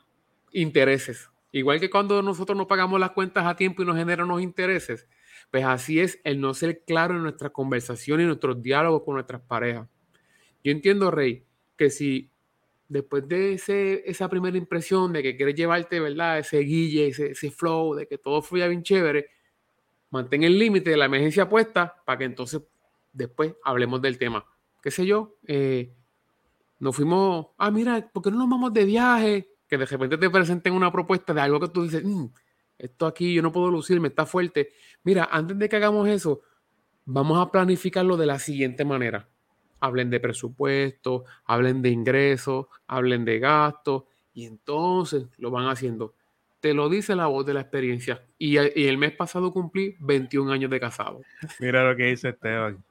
intereses. 0.52 1.30
Igual 1.54 1.80
que 1.80 1.90
cuando 1.90 2.22
nosotros 2.22 2.58
no 2.58 2.68
pagamos 2.68 3.00
las 3.00 3.12
cuentas 3.12 3.46
a 3.46 3.56
tiempo 3.56 3.82
y 3.82 3.86
nos 3.86 3.96
generan 3.96 4.26
unos 4.26 4.42
intereses, 4.42 5.08
pues 5.52 5.64
así 5.64 6.02
es 6.02 6.20
el 6.26 6.42
no 6.42 6.54
ser 6.54 6.84
claro 6.84 7.16
en 7.16 7.24
nuestras 7.24 7.52
conversaciones 7.52 8.26
y 8.26 8.28
nuestros 8.28 8.62
diálogos 8.62 9.04
con 9.06 9.14
nuestras 9.14 9.42
parejas. 9.42 9.88
Yo 10.66 10.74
entiendo, 10.74 11.12
Rey, 11.12 11.46
que 11.78 11.90
si 11.90 12.30
después 12.92 13.26
de 13.26 13.54
ese, 13.54 14.04
esa 14.06 14.28
primera 14.28 14.58
impresión 14.58 15.14
de 15.14 15.24
que 15.24 15.38
quieres 15.38 15.56
llevarte, 15.56 16.02
¿verdad? 16.02 16.40
Ese 16.40 16.60
guille, 16.60 17.08
ese, 17.08 17.32
ese 17.32 17.50
flow, 17.50 17.96
de 17.96 18.06
que 18.06 18.18
todo 18.18 18.42
fluya 18.42 18.68
bien 18.68 18.84
chévere, 18.84 19.30
mantén 20.10 20.44
el 20.44 20.60
límite 20.60 20.90
de 20.90 20.98
la 20.98 21.06
emergencia 21.06 21.48
puesta 21.48 21.96
para 22.06 22.18
que 22.18 22.26
entonces 22.26 22.62
después 23.14 23.54
hablemos 23.64 24.02
del 24.02 24.18
tema. 24.18 24.46
¿Qué 24.82 24.92
sé 24.92 25.06
yo? 25.06 25.38
Eh, 25.48 25.94
nos 26.80 26.94
fuimos, 26.94 27.48
ah, 27.58 27.72
mira, 27.72 28.10
¿por 28.12 28.24
qué 28.24 28.30
no 28.30 28.40
nos 28.40 28.50
vamos 28.50 28.74
de 28.74 28.84
viaje? 28.84 29.54
Que 29.70 29.78
de 29.78 29.86
repente 29.86 30.18
te 30.18 30.30
presenten 30.30 30.74
una 30.74 30.92
propuesta 30.92 31.34
de 31.34 31.40
algo 31.40 31.62
que 31.62 31.70
tú 31.70 31.84
dices, 31.84 32.04
mm, 32.04 32.26
esto 32.78 33.06
aquí 33.06 33.34
yo 33.34 33.42
no 33.42 33.54
puedo 33.54 33.72
lucirme, 33.72 34.10
está 34.10 34.26
fuerte. 34.26 34.74
Mira, 35.04 35.30
antes 35.32 35.58
de 35.58 35.70
que 35.70 35.78
hagamos 35.78 36.10
eso, 36.10 36.42
vamos 37.06 37.40
a 37.40 37.50
planificarlo 37.50 38.18
de 38.18 38.26
la 38.26 38.38
siguiente 38.38 38.84
manera. 38.84 39.30
Hablen 39.82 40.10
de 40.10 40.22
presupuesto, 40.22 41.26
hablen 41.44 41.82
de 41.82 41.90
ingresos, 41.90 42.68
hablen 42.88 43.26
de 43.26 43.40
gastos, 43.40 44.04
y 44.34 44.46
entonces 44.46 45.26
lo 45.38 45.52
van 45.52 45.68
haciendo. 45.68 46.16
te 46.62 46.74
lo 46.74 46.88
dice 46.90 47.16
la 47.16 47.28
voz 47.28 47.46
de 47.46 47.54
la 47.56 47.62
experiencia. 47.62 48.24
Y, 48.38 48.58
y 48.60 48.88
el 48.88 48.98
mes 48.98 49.12
pasado 49.14 49.52
cumplí 49.52 49.96
21 50.00 50.52
años 50.52 50.72
de 50.72 50.80
casado. 50.80 51.22
Mira 51.60 51.84
lo 51.84 51.96
que 51.98 52.06
dice 52.06 52.30
Esteban 52.30 52.82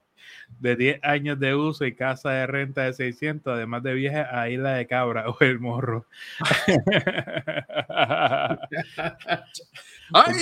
de 0.58 0.76
10 0.76 1.00
años 1.02 1.38
de 1.38 1.54
uso 1.54 1.84
y 1.84 1.94
casa 1.94 2.30
de 2.30 2.46
renta 2.46 2.84
de 2.84 2.92
600, 2.92 3.54
además 3.54 3.82
de 3.82 3.94
viaje 3.94 4.24
a 4.30 4.48
Isla 4.48 4.74
de 4.74 4.86
Cabra 4.86 5.24
o 5.30 5.36
El 5.40 5.60
Morro. 5.60 6.06
¡Ay! 10.12 10.34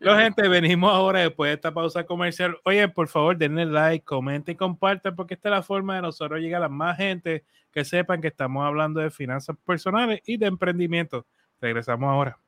Gente, 0.00 0.48
venimos 0.48 0.92
ahora 0.92 1.20
después 1.20 1.50
de 1.50 1.54
esta 1.54 1.72
pausa 1.72 2.04
comercial. 2.04 2.56
Oye, 2.64 2.88
por 2.88 3.08
favor, 3.08 3.36
denle 3.36 3.66
like, 3.66 4.04
comenten 4.04 4.54
y 4.54 4.56
compartan, 4.56 5.14
porque 5.14 5.34
esta 5.34 5.48
es 5.48 5.54
la 5.54 5.62
forma 5.62 5.96
de 5.96 6.02
nosotros 6.02 6.40
llegar 6.40 6.62
a 6.62 6.68
más 6.68 6.96
gente 6.96 7.44
que 7.70 7.84
sepan 7.84 8.20
que 8.20 8.28
estamos 8.28 8.64
hablando 8.64 9.00
de 9.00 9.10
finanzas 9.10 9.56
personales 9.64 10.20
y 10.26 10.36
de 10.36 10.46
emprendimiento. 10.46 11.26
Regresamos 11.60 12.08
ahora. 12.08 12.38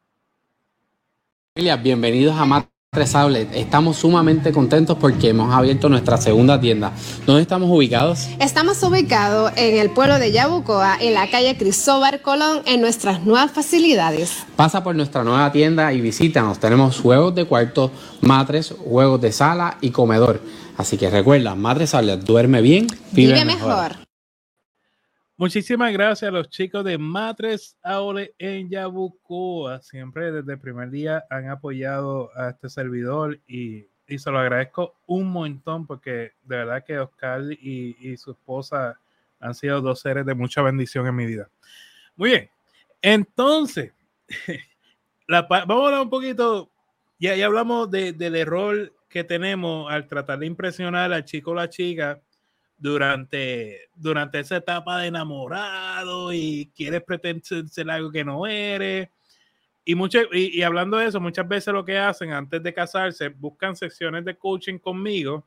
Bienvenidos 1.54 2.36
a 2.36 2.44
Mata 2.94 3.40
Estamos 3.54 3.96
sumamente 3.96 4.52
contentos 4.52 4.96
porque 5.00 5.30
hemos 5.30 5.52
abierto 5.52 5.88
nuestra 5.88 6.16
segunda 6.16 6.60
tienda. 6.60 6.92
¿Dónde 7.26 7.42
estamos 7.42 7.68
ubicados? 7.68 8.28
Estamos 8.38 8.80
ubicados 8.84 9.52
en 9.56 9.78
el 9.78 9.90
pueblo 9.90 10.20
de 10.20 10.30
Yabucoa, 10.30 10.98
en 11.00 11.14
la 11.14 11.28
calle 11.28 11.56
Cristóbal 11.56 12.22
Colón, 12.22 12.60
en 12.66 12.80
nuestras 12.80 13.24
nuevas 13.24 13.50
facilidades. 13.50 14.44
Pasa 14.54 14.84
por 14.84 14.94
nuestra 14.94 15.24
nueva 15.24 15.50
tienda 15.50 15.92
y 15.92 16.00
visítanos. 16.00 16.60
Tenemos 16.60 17.00
juegos 17.00 17.34
de 17.34 17.46
cuarto, 17.46 17.90
matres, 18.20 18.72
juegos 18.84 19.20
de 19.20 19.32
sala 19.32 19.76
y 19.80 19.90
comedor. 19.90 20.40
Así 20.76 20.96
que 20.96 21.10
recuerda, 21.10 21.56
Madre 21.56 21.86
Outlet, 21.92 22.20
duerme 22.20 22.60
bien, 22.60 22.86
vive, 23.10 23.44
mejor. 23.44 23.96
Muchísimas 25.36 25.92
gracias 25.92 26.28
a 26.28 26.32
los 26.32 26.48
chicos 26.48 26.84
de 26.84 26.96
Matres 26.96 27.76
Aule 27.82 28.36
en 28.38 28.70
Yabucoa. 28.70 29.82
Siempre 29.82 30.30
desde 30.30 30.52
el 30.52 30.60
primer 30.60 30.90
día 30.90 31.24
han 31.28 31.48
apoyado 31.48 32.30
a 32.36 32.50
este 32.50 32.68
servidor 32.68 33.40
y, 33.48 33.88
y 34.06 34.18
se 34.20 34.30
lo 34.30 34.38
agradezco 34.38 34.94
un 35.08 35.26
montón 35.32 35.88
porque 35.88 36.34
de 36.44 36.56
verdad 36.56 36.84
que 36.84 37.00
Oscar 37.00 37.42
y, 37.50 37.96
y, 37.98 38.16
su 38.16 38.30
esposa 38.30 39.00
han 39.40 39.56
sido 39.56 39.80
dos 39.80 39.98
seres 40.00 40.24
de 40.24 40.34
mucha 40.34 40.62
bendición 40.62 41.08
en 41.08 41.16
mi 41.16 41.26
vida. 41.26 41.50
Muy 42.14 42.30
bien, 42.30 42.50
entonces, 43.02 43.92
la, 45.26 45.42
vamos 45.42 45.82
a 45.82 45.86
hablar 45.86 46.02
un 46.02 46.10
poquito, 46.10 46.70
ya, 47.18 47.34
ya 47.34 47.46
hablamos 47.46 47.90
de, 47.90 48.12
del 48.12 48.36
error 48.36 48.92
que 49.08 49.24
tenemos 49.24 49.90
al 49.90 50.06
tratar 50.06 50.38
de 50.38 50.46
impresionar 50.46 51.12
al 51.12 51.24
chico 51.24 51.50
o 51.50 51.54
la 51.54 51.68
chica 51.68 52.22
durante, 52.84 53.88
durante 53.94 54.40
esa 54.40 54.58
etapa 54.58 54.98
de 54.98 55.06
enamorado 55.06 56.34
y 56.34 56.70
quieres 56.76 57.02
pretender 57.02 57.42
ser 57.66 57.90
algo 57.90 58.12
que 58.12 58.22
no 58.22 58.46
eres. 58.46 59.08
Y, 59.86 59.94
mucho, 59.94 60.18
y, 60.30 60.60
hablando 60.60 60.98
de 60.98 61.06
eso, 61.06 61.18
muchas 61.18 61.48
veces 61.48 61.72
lo 61.72 61.82
que 61.82 61.96
hacen 61.96 62.34
antes 62.34 62.62
de 62.62 62.74
casarse, 62.74 63.30
buscan 63.30 63.74
secciones 63.74 64.26
de 64.26 64.36
coaching 64.36 64.76
conmigo. 64.76 65.46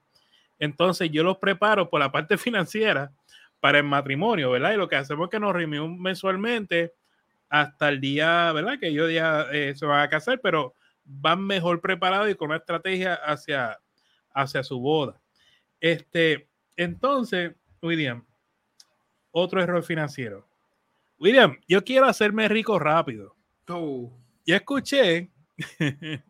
Entonces 0.57 1.11
yo 1.11 1.23
los 1.23 1.37
preparo 1.37 1.87
por 1.87 1.99
la 1.99 2.11
parte 2.11 2.37
financiera 2.39 3.11
para 3.59 3.77
el 3.77 3.83
matrimonio, 3.83 4.49
¿verdad? 4.49 4.73
Y 4.73 4.77
lo 4.77 4.89
que 4.89 4.95
hacemos 4.95 5.27
es 5.27 5.29
que 5.29 5.39
nos 5.39 5.53
reunimos 5.53 5.91
mensualmente 5.91 6.91
hasta 7.49 7.89
el 7.89 8.01
día, 8.01 8.51
¿verdad? 8.51 8.79
Que 8.79 8.87
ellos 8.87 9.11
ya 9.13 9.45
eh, 9.51 9.75
se 9.75 9.85
van 9.85 10.01
a 10.01 10.09
casar, 10.09 10.39
pero 10.41 10.73
van 11.05 11.45
mejor 11.45 11.81
preparados 11.81 12.31
y 12.31 12.35
con 12.35 12.49
una 12.49 12.57
estrategia 12.57 13.13
hacia, 13.13 13.77
hacia 14.33 14.63
su 14.63 14.79
boda. 14.79 15.21
Este, 15.79 16.46
entonces, 16.77 17.53
William, 17.81 18.23
otro 19.31 19.61
error 19.61 19.83
financiero. 19.83 20.47
William, 21.19 21.57
yo 21.67 21.83
quiero 21.83 22.05
hacerme 22.05 22.47
rico 22.47 22.79
rápido. 22.79 23.35
Oh. 23.67 24.11
Yo 24.45 24.55
escuché, 24.55 25.29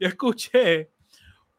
yo 0.00 0.08
escuché 0.08 0.90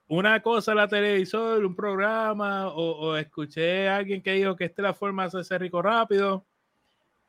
una 0.08 0.42
cosa 0.42 0.72
en 0.72 0.78
la 0.78 0.88
televisor, 0.88 1.66
un 1.66 1.76
programa, 1.76 2.70
o, 2.70 3.16
escuché 3.18 3.90
a 3.90 3.98
alguien 3.98 4.22
que 4.22 4.34
dijo 4.34 4.56
que 4.56 4.66
esta 4.66 4.82
es 4.82 4.84
la 4.84 4.94
forma 4.94 5.24
de 5.24 5.28
hacerse 5.28 5.58
rico 5.58 5.82
rápido. 5.82 6.46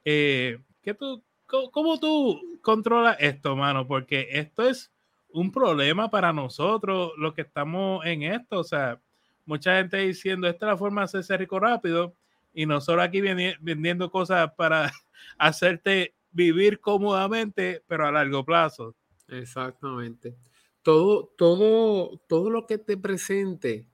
Eh, 0.04 0.58
tú, 0.98 1.22
cómo, 1.46 1.98
tú 1.98 2.60
controlas 2.62 3.16
esto, 3.18 3.56
mano? 3.56 3.86
Porque 3.86 4.28
esto 4.30 4.68
es 4.68 4.92
un 5.30 5.50
problema 5.50 6.10
para 6.10 6.32
nosotros, 6.32 7.12
los 7.18 7.34
que 7.34 7.42
estamos 7.42 8.06
en 8.06 8.22
esto. 8.22 8.60
O 8.60 8.64
sea, 8.64 9.00
mucha 9.48 9.78
gente 9.78 9.96
diciendo, 9.96 10.46
esta 10.46 10.66
es 10.66 10.72
la 10.72 10.76
forma 10.76 11.00
de 11.00 11.06
hacerse 11.06 11.36
rico 11.38 11.58
rápido, 11.58 12.14
y 12.52 12.66
nosotros 12.66 13.02
aquí 13.02 13.22
vendiendo 13.60 14.10
cosas 14.10 14.52
para 14.56 14.92
hacerte 15.38 16.14
vivir 16.30 16.80
cómodamente, 16.80 17.82
pero 17.86 18.06
a 18.06 18.12
largo 18.12 18.44
plazo. 18.44 18.94
Exactamente. 19.26 20.36
Todo, 20.82 21.32
todo, 21.36 22.20
todo 22.28 22.50
lo 22.50 22.66
que 22.66 22.76
te 22.76 22.98
presente 22.98 23.88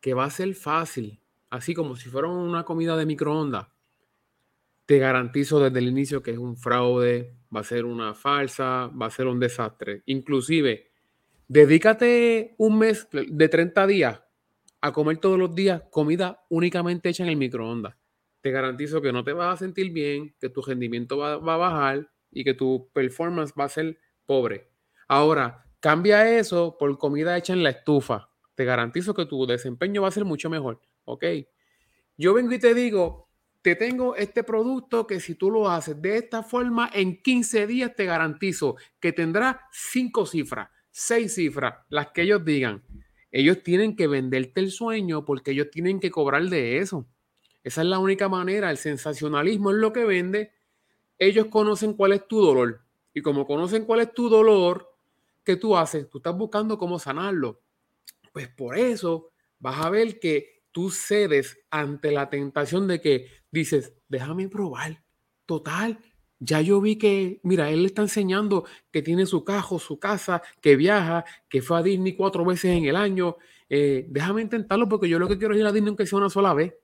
que 0.00 0.12
va 0.12 0.24
a 0.24 0.30
ser 0.30 0.54
fácil, 0.54 1.20
así 1.48 1.74
como 1.74 1.96
si 1.96 2.10
fuera 2.10 2.28
una 2.28 2.64
comida 2.64 2.96
de 2.96 3.06
microondas, 3.06 3.66
te 4.84 4.98
garantizo 4.98 5.58
desde 5.58 5.78
el 5.78 5.88
inicio 5.88 6.22
que 6.22 6.32
es 6.32 6.38
un 6.38 6.56
fraude, 6.56 7.34
va 7.54 7.60
a 7.60 7.64
ser 7.64 7.86
una 7.86 8.14
falsa, 8.14 8.88
va 8.88 9.06
a 9.06 9.10
ser 9.10 9.26
un 9.26 9.40
desastre. 9.40 10.02
Inclusive, 10.06 10.90
dedícate 11.46 12.54
un 12.58 12.78
mes 12.78 13.08
de 13.10 13.48
30 13.48 13.86
días 13.86 14.27
a 14.80 14.92
comer 14.92 15.18
todos 15.18 15.38
los 15.38 15.54
días 15.54 15.82
comida 15.90 16.44
únicamente 16.48 17.08
hecha 17.08 17.24
en 17.24 17.30
el 17.30 17.36
microondas. 17.36 17.96
Te 18.40 18.50
garantizo 18.50 19.02
que 19.02 19.12
no 19.12 19.24
te 19.24 19.32
vas 19.32 19.54
a 19.54 19.56
sentir 19.56 19.92
bien, 19.92 20.34
que 20.40 20.48
tu 20.48 20.62
rendimiento 20.62 21.18
va, 21.18 21.34
a 21.34 21.56
bajar 21.56 22.10
y 22.30 22.44
que 22.44 22.54
tu 22.54 22.88
performance 22.92 23.52
va 23.58 23.64
a 23.64 23.68
ser 23.68 23.98
pobre. 24.26 24.70
Ahora, 25.08 25.64
cambia 25.80 26.38
eso 26.38 26.76
por 26.78 26.96
comida 26.98 27.36
hecha 27.36 27.52
en 27.52 27.62
la 27.62 27.70
estufa. 27.70 28.30
Te 28.54 28.64
garantizo 28.64 29.14
que 29.14 29.26
tu 29.26 29.46
desempeño 29.46 30.02
va 30.02 30.08
a 30.08 30.12
ser 30.12 30.24
mucho 30.24 30.48
mejor. 30.50 30.80
¿Ok? 31.04 31.24
Yo 32.16 32.34
vengo 32.34 32.52
y 32.52 32.58
te 32.58 32.74
digo, 32.74 33.28
te 33.62 33.74
tengo 33.74 34.14
este 34.16 34.44
producto 34.44 35.06
que 35.06 35.20
si 35.20 35.34
tú 35.34 35.50
lo 35.50 35.68
haces 35.68 36.00
de 36.00 36.16
esta 36.16 36.42
forma, 36.42 36.90
en 36.92 37.20
15 37.22 37.66
días 37.66 37.94
te 37.96 38.04
garantizo 38.04 38.76
que 39.00 39.12
tendrá 39.12 39.68
cinco 39.72 40.26
cifras, 40.26 40.70
seis 40.90 41.34
cifras, 41.34 41.74
las 41.88 42.08
que 42.08 42.22
ellos 42.22 42.44
digan. 42.44 42.82
Ellos 43.30 43.62
tienen 43.62 43.96
que 43.96 44.06
venderte 44.06 44.60
el 44.60 44.70
sueño 44.70 45.24
porque 45.24 45.50
ellos 45.50 45.70
tienen 45.70 46.00
que 46.00 46.10
cobrar 46.10 46.44
de 46.44 46.78
eso. 46.78 47.06
Esa 47.62 47.82
es 47.82 47.88
la 47.88 47.98
única 47.98 48.28
manera. 48.28 48.70
El 48.70 48.78
sensacionalismo 48.78 49.70
es 49.70 49.76
lo 49.76 49.92
que 49.92 50.04
vende. 50.04 50.52
Ellos 51.18 51.46
conocen 51.46 51.94
cuál 51.94 52.12
es 52.12 52.26
tu 52.26 52.40
dolor. 52.40 52.80
Y 53.12 53.20
como 53.20 53.46
conocen 53.46 53.84
cuál 53.84 54.00
es 54.00 54.14
tu 54.14 54.28
dolor, 54.28 54.94
¿qué 55.44 55.56
tú 55.56 55.76
haces? 55.76 56.08
Tú 56.08 56.18
estás 56.18 56.36
buscando 56.36 56.78
cómo 56.78 56.98
sanarlo. 56.98 57.60
Pues 58.32 58.48
por 58.48 58.78
eso 58.78 59.30
vas 59.58 59.84
a 59.84 59.90
ver 59.90 60.20
que 60.20 60.62
tú 60.72 60.90
cedes 60.90 61.58
ante 61.70 62.12
la 62.12 62.30
tentación 62.30 62.86
de 62.86 63.00
que 63.00 63.26
dices, 63.50 63.94
déjame 64.08 64.48
probar. 64.48 65.02
Total, 65.46 65.98
ya 66.40 66.60
yo 66.60 66.80
vi 66.80 66.96
que, 66.96 67.40
mira, 67.42 67.70
él 67.70 67.82
le 67.82 67.86
está 67.88 68.02
enseñando 68.02 68.64
que 68.90 69.02
tiene 69.02 69.26
su 69.26 69.44
cajo, 69.44 69.78
su 69.78 69.98
casa, 69.98 70.42
que 70.60 70.76
viaja, 70.76 71.24
que 71.48 71.62
fue 71.62 71.78
a 71.78 71.82
Disney 71.82 72.14
cuatro 72.14 72.44
veces 72.44 72.76
en 72.76 72.84
el 72.84 72.96
año. 72.96 73.36
Eh, 73.68 74.06
déjame 74.08 74.42
intentarlo 74.42 74.88
porque 74.88 75.08
yo 75.08 75.18
lo 75.18 75.28
que 75.28 75.38
quiero 75.38 75.54
es 75.54 75.60
ir 75.60 75.66
a 75.66 75.72
Disney 75.72 75.88
aunque 75.88 76.06
sea 76.06 76.18
una 76.18 76.30
sola 76.30 76.54
vez. 76.54 76.74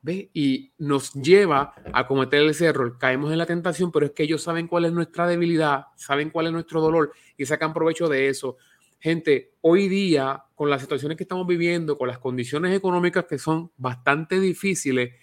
¿Ve? 0.00 0.30
Y 0.32 0.72
nos 0.78 1.12
lleva 1.12 1.74
a 1.92 2.06
cometer 2.06 2.42
ese 2.44 2.66
error. 2.66 2.98
Caemos 2.98 3.32
en 3.32 3.38
la 3.38 3.46
tentación, 3.46 3.90
pero 3.90 4.06
es 4.06 4.12
que 4.12 4.22
ellos 4.22 4.42
saben 4.42 4.68
cuál 4.68 4.84
es 4.84 4.92
nuestra 4.92 5.26
debilidad, 5.26 5.86
saben 5.96 6.30
cuál 6.30 6.46
es 6.46 6.52
nuestro 6.52 6.80
dolor 6.80 7.12
y 7.36 7.46
sacan 7.46 7.72
provecho 7.72 8.08
de 8.08 8.28
eso. 8.28 8.56
Gente, 9.00 9.54
hoy 9.60 9.88
día, 9.88 10.44
con 10.54 10.70
las 10.70 10.80
situaciones 10.80 11.16
que 11.16 11.24
estamos 11.24 11.46
viviendo, 11.46 11.98
con 11.98 12.08
las 12.08 12.18
condiciones 12.18 12.76
económicas 12.76 13.26
que 13.26 13.38
son 13.38 13.72
bastante 13.76 14.38
difíciles, 14.38 15.14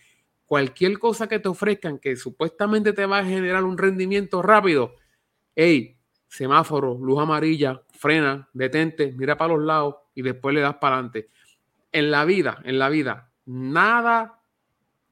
cualquier 0.45 0.99
cosa 0.99 1.27
que 1.27 1.39
te 1.39 1.49
ofrezcan 1.49 1.99
que 1.99 2.15
supuestamente 2.15 2.93
te 2.93 3.05
va 3.05 3.19
a 3.19 3.25
generar 3.25 3.63
un 3.63 3.77
rendimiento 3.77 4.41
rápido, 4.41 4.95
hey, 5.55 5.97
semáforo, 6.27 6.97
luz 6.99 7.21
amarilla, 7.21 7.81
frena, 7.91 8.49
detente, 8.53 9.13
mira 9.17 9.37
para 9.37 9.53
los 9.53 9.63
lados 9.63 9.95
y 10.13 10.21
después 10.21 10.53
le 10.53 10.61
das 10.61 10.75
para 10.75 10.95
adelante. 10.95 11.29
En 11.91 12.11
la 12.11 12.25
vida, 12.25 12.61
en 12.63 12.77
la 12.77 12.89
vida, 12.89 13.31
nada 13.45 14.41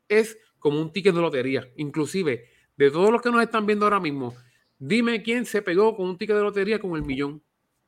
es 0.08 0.38
como 0.60 0.82
un 0.82 0.92
ticket 0.92 1.16
de 1.16 1.22
lotería. 1.22 1.70
Inclusive, 1.78 2.50
de 2.76 2.92
todos 2.92 3.12
los 3.12 3.22
que 3.22 3.32
nos 3.32 3.42
están 3.42 3.66
viendo 3.66 3.86
ahora 3.86 4.00
mismo, 4.00 4.36
dime 4.78 5.24
quién 5.24 5.46
se 5.46 5.62
pegó 5.62 5.96
con 5.96 6.10
un 6.10 6.18
ticket 6.18 6.36
de 6.36 6.42
lotería 6.42 6.80
con 6.80 6.96
el 6.96 7.04
millón. 7.04 7.42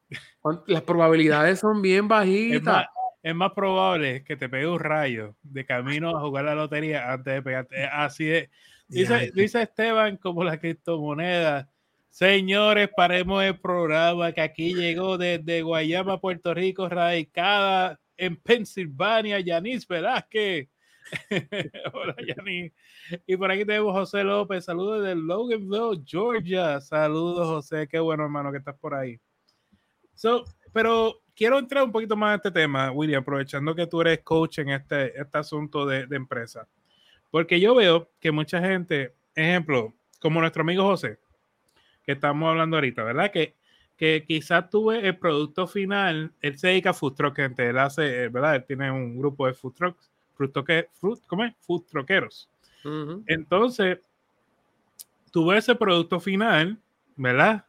Las 0.67 0.83
probabilidades 0.83 1.59
son 1.59 1.81
bien 1.81 2.07
bajitas 2.07 2.57
es 2.57 2.63
más 2.63 3.04
probable 3.53 4.23
que 4.23 4.35
te 4.35 4.49
pegue 4.49 4.67
un 4.67 4.79
rayo 4.79 5.35
de 5.41 5.65
camino 5.65 6.15
a 6.15 6.21
jugar 6.21 6.45
la 6.45 6.55
lotería 6.55 7.11
antes 7.11 7.33
de 7.33 7.41
pegarte. 7.41 7.83
Así 7.85 8.29
es. 8.29 8.49
Dice, 8.87 9.31
dice 9.33 9.63
Esteban 9.63 10.17
como 10.17 10.43
la 10.43 10.59
criptomoneda. 10.59 11.69
Señores, 12.09 12.89
paremos 12.95 13.43
el 13.43 13.59
programa 13.59 14.31
que 14.31 14.41
aquí 14.41 14.73
llegó 14.73 15.17
desde 15.17 15.63
Guayama, 15.63 16.21
Puerto 16.21 16.53
Rico, 16.53 16.87
radicada 16.87 17.99
en 18.15 18.37
Pensilvania, 18.37 19.39
Yanis 19.39 19.87
Velázquez. 19.87 20.69
Hola, 21.93 22.15
Yanni. 22.25 22.71
Y 23.27 23.37
por 23.37 23.51
aquí 23.51 23.65
tenemos 23.65 23.93
José 23.93 24.23
López. 24.23 24.65
Saludos 24.65 25.03
de 25.03 25.15
Loganville, 25.15 26.03
Georgia. 26.05 26.79
Saludos, 26.79 27.47
José. 27.47 27.87
Qué 27.87 27.99
bueno, 27.99 28.23
hermano, 28.23 28.51
que 28.51 28.59
estás 28.59 28.77
por 28.77 28.93
ahí. 28.93 29.19
So, 30.13 30.45
pero 30.75 31.21
quiero 31.33 31.57
entrar 31.57 31.85
un 31.85 31.91
poquito 31.93 32.17
más 32.17 32.31
en 32.31 32.35
este 32.35 32.51
tema, 32.51 32.91
William, 32.91 33.21
aprovechando 33.21 33.73
que 33.73 33.87
tú 33.87 34.01
eres 34.01 34.19
coach 34.23 34.59
en 34.59 34.71
este, 34.71 35.17
este 35.17 35.37
asunto 35.37 35.85
de, 35.85 36.05
de 36.05 36.17
empresa. 36.17 36.67
Porque 37.31 37.61
yo 37.61 37.75
veo 37.75 38.09
que 38.19 38.29
mucha 38.29 38.59
gente, 38.59 39.13
ejemplo, 39.33 39.93
como 40.19 40.41
nuestro 40.41 40.63
amigo 40.63 40.83
José, 40.83 41.17
que 42.05 42.11
estamos 42.11 42.49
hablando 42.49 42.75
ahorita, 42.75 43.05
¿verdad? 43.05 43.31
Que, 43.31 43.55
que 43.95 44.25
quizás 44.27 44.69
tuve 44.69 45.07
el 45.07 45.17
producto 45.17 45.65
final, 45.65 46.33
él 46.41 46.59
se 46.59 46.67
dedica 46.67 46.89
a 46.89 46.93
food 46.93 47.13
truck, 47.13 47.37
gente, 47.37 47.69
él 47.69 47.79
hace, 47.79 48.27
¿verdad? 48.27 48.55
Él 48.55 48.65
tiene 48.65 48.91
un 48.91 49.17
grupo 49.17 49.47
de 49.47 49.53
food 49.53 49.75
trucks, 49.75 50.11
fruit, 50.35 50.53
fruit 50.91 51.21
¿cómo 51.25 51.45
es? 51.45 51.53
Food 51.61 51.83
truckeros. 51.89 52.49
Entonces, 53.27 53.99
tuve 55.31 55.57
ese 55.57 55.73
producto 55.73 56.19
final, 56.19 56.77
¿verdad? 57.15 57.65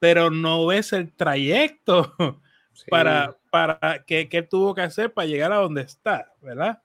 Pero 0.00 0.30
no 0.30 0.66
ves 0.66 0.92
el 0.92 1.12
trayecto 1.12 2.16
para, 2.90 3.36
para 3.50 4.02
que, 4.04 4.28
que 4.28 4.42
tuvo 4.42 4.74
que 4.74 4.82
hacer 4.82 5.12
para 5.12 5.28
llegar 5.28 5.52
a 5.52 5.58
donde 5.58 5.82
está, 5.82 6.32
¿verdad? 6.42 6.82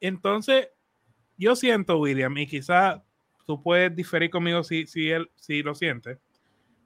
Entonces, 0.00 0.68
yo 1.36 1.54
siento, 1.54 1.98
William, 1.98 2.36
y 2.36 2.46
quizás 2.46 3.00
tú 3.46 3.62
puedes 3.62 3.94
diferir 3.94 4.30
conmigo 4.30 4.64
si, 4.64 4.86
si 4.86 5.10
él 5.10 5.30
si 5.36 5.62
lo 5.62 5.74
siente, 5.74 6.18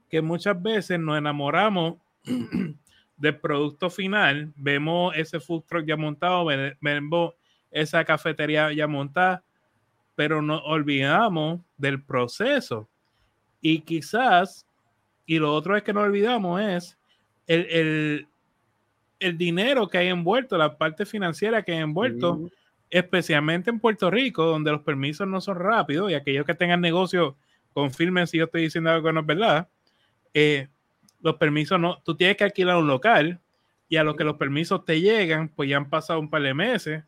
que 0.09 0.21
muchas 0.21 0.61
veces 0.61 0.99
nos 0.99 1.17
enamoramos 1.17 1.95
del 3.17 3.39
producto 3.39 3.89
final, 3.89 4.53
vemos 4.55 5.15
ese 5.15 5.39
food 5.39 5.63
truck 5.67 5.85
ya 5.85 5.97
montado, 5.97 6.45
vemos 6.81 7.33
esa 7.71 8.05
cafetería 8.05 8.71
ya 8.71 8.87
montada, 8.87 9.43
pero 10.15 10.41
nos 10.41 10.61
olvidamos 10.65 11.61
del 11.77 12.03
proceso. 12.03 12.87
Y 13.59 13.81
quizás, 13.81 14.67
y 15.25 15.39
lo 15.39 15.53
otro 15.53 15.77
es 15.77 15.83
que 15.83 15.93
no 15.93 16.01
olvidamos 16.01 16.61
es 16.61 16.97
el, 17.47 17.65
el, 17.69 18.27
el 19.19 19.37
dinero 19.37 19.87
que 19.87 19.97
hay 19.97 20.07
envuelto, 20.07 20.57
la 20.57 20.77
parte 20.77 21.05
financiera 21.05 21.63
que 21.63 21.73
hay 21.73 21.79
envuelto, 21.79 22.49
especialmente 22.89 23.69
en 23.69 23.79
Puerto 23.79 24.11
Rico, 24.11 24.45
donde 24.45 24.71
los 24.71 24.81
permisos 24.81 25.27
no 25.27 25.41
son 25.41 25.57
rápidos 25.57 26.11
y 26.11 26.13
aquellos 26.13 26.45
que 26.45 26.53
tengan 26.53 26.81
negocio, 26.81 27.35
confirmen 27.73 28.27
si 28.27 28.37
yo 28.37 28.45
estoy 28.45 28.63
diciendo 28.63 28.91
algo 28.91 29.07
que 29.07 29.13
no 29.13 29.21
es 29.21 29.25
verdad. 29.25 29.67
Eh, 30.33 30.67
los 31.21 31.35
permisos 31.35 31.79
no, 31.79 32.01
tú 32.03 32.15
tienes 32.15 32.37
que 32.37 32.43
alquilar 32.43 32.77
un 32.77 32.87
local 32.87 33.39
y 33.87 33.97
a 33.97 34.03
lo 34.03 34.15
que 34.15 34.23
los 34.23 34.37
permisos 34.37 34.85
te 34.85 34.99
llegan, 35.01 35.49
pues 35.49 35.69
ya 35.69 35.77
han 35.77 35.89
pasado 35.89 36.19
un 36.19 36.29
par 36.29 36.41
de 36.41 36.53
meses. 36.53 37.03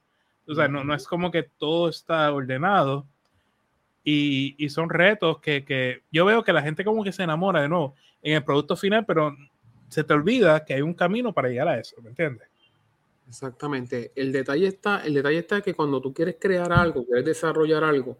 O 0.48 0.56
sea, 0.56 0.68
no, 0.68 0.84
no 0.84 0.94
es 0.94 1.08
como 1.08 1.32
que 1.32 1.44
todo 1.44 1.90
está 1.90 2.32
ordenado. 2.32 3.08
Y, 4.08 4.56
y 4.58 4.70
son 4.70 4.90
retos 4.90 5.40
que, 5.40 5.66
que, 5.66 6.04
yo 6.12 6.24
veo 6.26 6.44
que 6.44 6.54
la 6.54 6.62
gente 6.62 6.86
como 6.86 7.04
que 7.04 7.12
se 7.12 7.24
enamora 7.24 7.62
de 7.62 7.68
nuevo 7.68 7.96
en 8.22 8.36
el 8.36 8.44
producto 8.44 8.76
final, 8.76 9.04
pero 9.06 9.36
se 9.90 10.04
te 10.04 10.14
olvida 10.14 10.64
que 10.64 10.76
hay 10.76 10.82
un 10.82 10.94
camino 10.94 11.34
para 11.34 11.50
llegar 11.50 11.68
a 11.68 11.80
eso, 11.80 11.96
¿me 12.02 12.10
entiendes? 12.10 12.48
Exactamente. 13.28 14.12
El 14.16 14.32
detalle 14.32 14.68
está, 14.68 15.04
el 15.06 15.14
detalle 15.14 15.40
está 15.40 15.62
que 15.62 15.74
cuando 15.74 16.02
tú 16.02 16.14
quieres 16.14 16.38
crear 16.40 16.72
algo, 16.72 17.06
quieres 17.06 17.26
desarrollar 17.26 17.84
algo, 17.84 18.18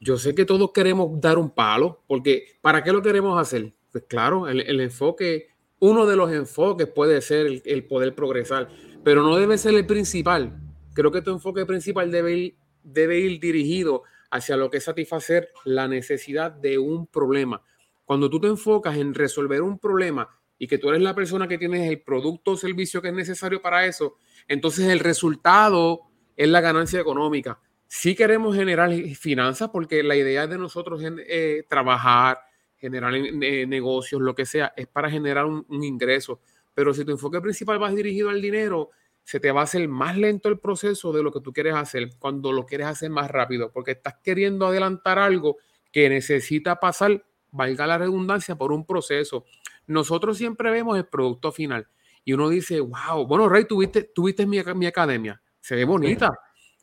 yo 0.00 0.18
sé 0.18 0.34
que 0.34 0.44
todos 0.44 0.72
queremos 0.72 1.20
dar 1.20 1.38
un 1.38 1.50
palo, 1.50 2.02
porque 2.06 2.58
¿para 2.60 2.82
qué 2.82 2.92
lo 2.92 3.02
queremos 3.02 3.40
hacer? 3.40 3.72
Pues 3.92 4.04
claro, 4.06 4.48
el, 4.48 4.80
enfoque, 4.80 5.48
uno 5.78 6.06
de 6.06 6.16
los 6.16 6.32
enfoques 6.32 6.86
puede 6.86 7.20
ser 7.22 7.62
el, 7.64 7.84
poder 7.84 8.14
progresar, 8.14 8.68
pero 9.02 9.22
no 9.22 9.36
debe 9.36 9.56
ser 9.56 9.74
el 9.74 9.86
principal. 9.86 10.58
Creo 10.92 11.10
que 11.10 11.22
tu 11.22 11.30
enfoque 11.30 11.64
principal 11.64 12.10
debe 12.10 12.36
ir, 12.36 12.56
debe 12.82 13.18
ir 13.18 13.40
dirigido 13.40 14.02
hacia 14.30 14.56
lo 14.56 14.70
que 14.70 14.78
es 14.78 14.84
satisfacer 14.84 15.50
la 15.64 15.88
necesidad 15.88 16.50
de 16.52 16.78
un 16.78 17.06
problema. 17.06 17.62
Cuando 18.04 18.30
tú 18.30 18.40
te 18.40 18.46
enfocas 18.46 18.96
en 18.96 19.14
resolver 19.14 19.62
un 19.62 19.78
problema 19.78 20.28
y 20.58 20.66
que 20.66 20.78
tú 20.78 20.88
eres 20.88 21.02
la 21.02 21.14
persona 21.14 21.48
que 21.48 21.58
tienes 21.58 21.88
el 21.90 22.02
producto 22.02 22.52
o 22.52 22.56
servicio 22.56 23.02
que 23.02 23.08
es 23.08 23.14
necesario 23.14 23.60
para 23.60 23.86
eso, 23.86 24.18
entonces 24.48 24.86
el 24.88 25.00
resultado 25.00 26.02
es 26.36 26.48
la 26.48 26.60
ganancia 26.60 27.00
económica. 27.00 27.58
Si 27.88 28.14
queremos 28.14 28.56
generar 28.56 28.92
finanzas 29.14 29.70
porque 29.72 30.02
la 30.02 30.16
idea 30.16 30.46
de 30.46 30.58
nosotros 30.58 31.02
es 31.02 31.12
eh, 31.26 31.64
trabajar, 31.68 32.38
generar 32.76 33.12
negocios, 33.12 34.20
lo 34.20 34.34
que 34.34 34.46
sea, 34.46 34.72
es 34.76 34.86
para 34.86 35.10
generar 35.10 35.46
un, 35.46 35.64
ingreso. 35.82 36.40
Pero 36.74 36.92
si 36.92 37.04
tu 37.04 37.12
enfoque 37.12 37.40
principal 37.40 37.82
va 37.82 37.90
dirigido 37.90 38.28
al 38.28 38.42
dinero, 38.42 38.90
se 39.26 39.40
te 39.40 39.50
va 39.50 39.62
a 39.62 39.64
hacer 39.64 39.88
más 39.88 40.16
lento 40.16 40.48
el 40.48 40.60
proceso 40.60 41.12
de 41.12 41.20
lo 41.20 41.32
que 41.32 41.40
tú 41.40 41.52
quieres 41.52 41.74
hacer 41.74 42.10
cuando 42.16 42.52
lo 42.52 42.64
quieres 42.64 42.86
hacer 42.86 43.10
más 43.10 43.28
rápido, 43.28 43.72
porque 43.72 43.90
estás 43.90 44.14
queriendo 44.22 44.68
adelantar 44.68 45.18
algo 45.18 45.56
que 45.90 46.08
necesita 46.08 46.78
pasar, 46.78 47.26
valga 47.50 47.88
la 47.88 47.98
redundancia, 47.98 48.54
por 48.54 48.70
un 48.70 48.86
proceso. 48.86 49.44
Nosotros 49.88 50.38
siempre 50.38 50.70
vemos 50.70 50.96
el 50.96 51.06
producto 51.06 51.50
final 51.50 51.88
y 52.24 52.34
uno 52.34 52.48
dice, 52.48 52.78
wow, 52.78 53.26
bueno, 53.26 53.48
Rey, 53.48 53.64
tuviste, 53.64 54.04
tuviste 54.04 54.46
mi, 54.46 54.62
mi 54.76 54.86
academia, 54.86 55.42
se 55.58 55.74
ve 55.74 55.84
bonita, 55.84 56.30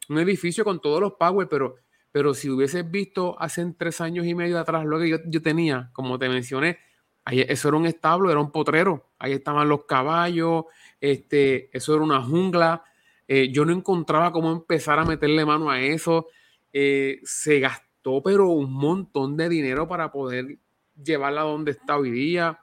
un 0.10 0.19
edificio 0.19 0.65
con 0.65 0.82
todos 0.82 0.99
los 0.99 1.13
power, 1.13 1.47
pero, 1.47 1.75
pero 2.12 2.34
si 2.34 2.49
hubieses 2.49 2.91
visto 2.91 3.41
hace 3.41 3.65
tres 3.77 4.01
años 4.01 4.25
y 4.25 4.36
medio 4.36 4.60
atrás 4.60 4.84
lo 4.84 4.99
que 4.99 5.08
yo, 5.08 5.17
yo 5.27 5.41
tenía, 5.41 5.91
como 5.93 6.19
te 6.19 6.27
mencioné, 6.27 6.77
ahí, 7.23 7.39
eso 7.47 7.69
era 7.69 7.77
un 7.77 7.86
establo, 7.86 8.29
era 8.29 8.41
un 8.41 8.51
potrero, 8.51 9.12
ahí 9.17 9.32
estaban 9.32 9.69
los 9.69 9.86
caballos, 9.86 10.65
este, 11.03 11.69
eso 11.75 11.93
era 11.95 12.03
una 12.03 12.23
jungla, 12.23 12.81
eh, 13.27 13.51
yo 13.51 13.65
no 13.65 13.73
encontraba 13.73 14.31
cómo 14.31 14.53
empezar 14.53 14.99
a 14.99 15.03
meterle 15.03 15.45
mano 15.45 15.69
a 15.69 15.81
eso, 15.81 16.27
eh, 16.71 17.19
se 17.23 17.59
gastó 17.59 18.23
pero 18.23 18.47
un 18.47 18.71
montón 18.71 19.35
de 19.35 19.49
dinero 19.49 19.85
para 19.85 20.13
poder 20.13 20.59
llevarla 21.01 21.41
donde 21.41 21.71
está 21.71 21.97
hoy 21.97 22.09
día. 22.11 22.57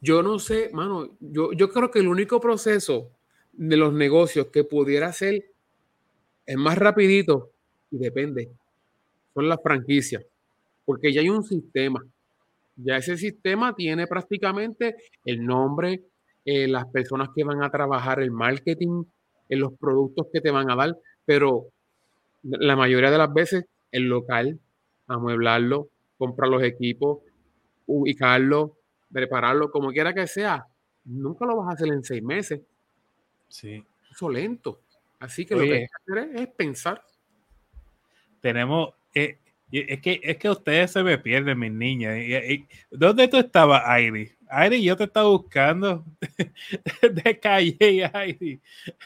Yo 0.00 0.22
no 0.22 0.38
sé, 0.38 0.70
mano, 0.72 1.16
yo, 1.18 1.52
yo 1.52 1.68
creo 1.70 1.90
que 1.90 1.98
el 1.98 2.06
único 2.06 2.40
proceso 2.40 3.10
de 3.52 3.76
los 3.76 3.92
negocios 3.92 4.46
que 4.52 4.62
pudiera 4.62 5.12
ser 5.12 5.52
es 6.46 6.56
más 6.56 6.78
rapidito 6.78 7.50
y 7.90 7.98
depende, 7.98 8.52
son 9.34 9.48
las 9.48 9.60
franquicias, 9.60 10.24
porque 10.84 11.12
ya 11.12 11.22
hay 11.22 11.28
un 11.28 11.42
sistema. 11.42 12.06
Ya 12.76 12.98
ese 12.98 13.16
sistema 13.16 13.74
tiene 13.74 14.06
prácticamente 14.06 14.94
el 15.24 15.44
nombre, 15.44 16.04
eh, 16.46 16.68
las 16.68 16.86
personas 16.86 17.30
que 17.34 17.44
van 17.44 17.62
a 17.62 17.70
trabajar 17.70 18.20
el 18.20 18.30
marketing, 18.30 19.04
en 19.48 19.60
los 19.60 19.72
productos 19.74 20.28
que 20.32 20.40
te 20.40 20.50
van 20.50 20.70
a 20.70 20.76
dar, 20.76 20.96
pero 21.24 21.66
la 22.42 22.76
mayoría 22.76 23.10
de 23.10 23.18
las 23.18 23.32
veces 23.32 23.66
el 23.90 24.04
local, 24.04 24.58
amueblarlo, 25.08 25.88
comprar 26.18 26.48
los 26.48 26.62
equipos, 26.62 27.18
ubicarlo, 27.86 28.78
prepararlo 29.12 29.70
como 29.70 29.90
quiera 29.90 30.14
que 30.14 30.26
sea, 30.26 30.66
nunca 31.04 31.46
lo 31.46 31.56
vas 31.56 31.70
a 31.70 31.74
hacer 31.74 31.88
en 31.88 32.04
seis 32.04 32.22
meses. 32.22 32.60
Sí. 33.48 33.84
Eso 34.10 34.30
lento. 34.30 34.80
Así 35.18 35.46
que 35.46 35.54
lo 35.54 35.62
que 35.62 35.72
hay 35.72 35.86
que 35.86 36.12
hacer 36.12 36.36
es, 36.36 36.48
pensar. 36.48 37.02
Tenemos, 38.40 38.94
eh, 39.14 39.38
es, 39.72 40.00
que, 40.00 40.20
es 40.22 40.36
que 40.36 40.50
ustedes 40.50 40.92
se 40.92 41.02
me 41.02 41.18
pierden, 41.18 41.58
mis 41.58 41.72
niñas. 41.72 42.16
¿Dónde 42.90 43.28
tú 43.28 43.38
estabas, 43.38 43.82
Airi? 43.84 44.35
Airi, 44.48 44.82
yo 44.82 44.96
te 44.96 45.04
estaba 45.04 45.28
buscando 45.28 46.04
de 47.02 47.40
calle, 47.40 48.10
Airi. 48.12 48.60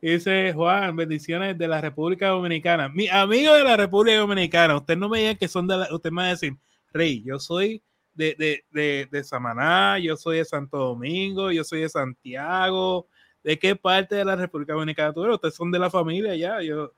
Dice 0.00 0.52
Juan, 0.52 0.96
bendiciones 0.96 1.56
de 1.56 1.68
la 1.68 1.80
República 1.80 2.28
Dominicana. 2.28 2.88
Mi 2.88 3.08
amigo 3.08 3.54
de 3.54 3.64
la 3.64 3.76
República 3.76 4.18
Dominicana, 4.18 4.76
usted 4.76 4.96
no 4.96 5.08
me 5.08 5.20
diga 5.20 5.34
que 5.36 5.48
son 5.48 5.66
de 5.66 5.76
la, 5.76 5.94
usted 5.94 6.10
me 6.10 6.22
va 6.22 6.28
a 6.28 6.30
decir, 6.30 6.56
Rey, 6.92 7.22
yo 7.24 7.38
soy 7.38 7.82
de, 8.14 8.34
de, 8.38 8.64
de, 8.70 9.08
de, 9.10 9.24
Samaná, 9.24 9.98
yo 9.98 10.16
soy 10.16 10.38
de 10.38 10.44
Santo 10.44 10.78
Domingo, 10.78 11.52
yo 11.52 11.62
soy 11.62 11.82
de 11.82 11.88
Santiago. 11.88 13.08
¿De 13.44 13.58
qué 13.58 13.76
parte 13.76 14.16
de 14.16 14.24
la 14.24 14.34
República 14.34 14.72
Dominicana 14.72 15.12
tú 15.12 15.22
eres? 15.22 15.34
Ustedes 15.34 15.54
son 15.54 15.70
de 15.70 15.78
la 15.78 15.90
familia 15.90 16.34
ya. 16.34 16.60
Yo 16.62 16.92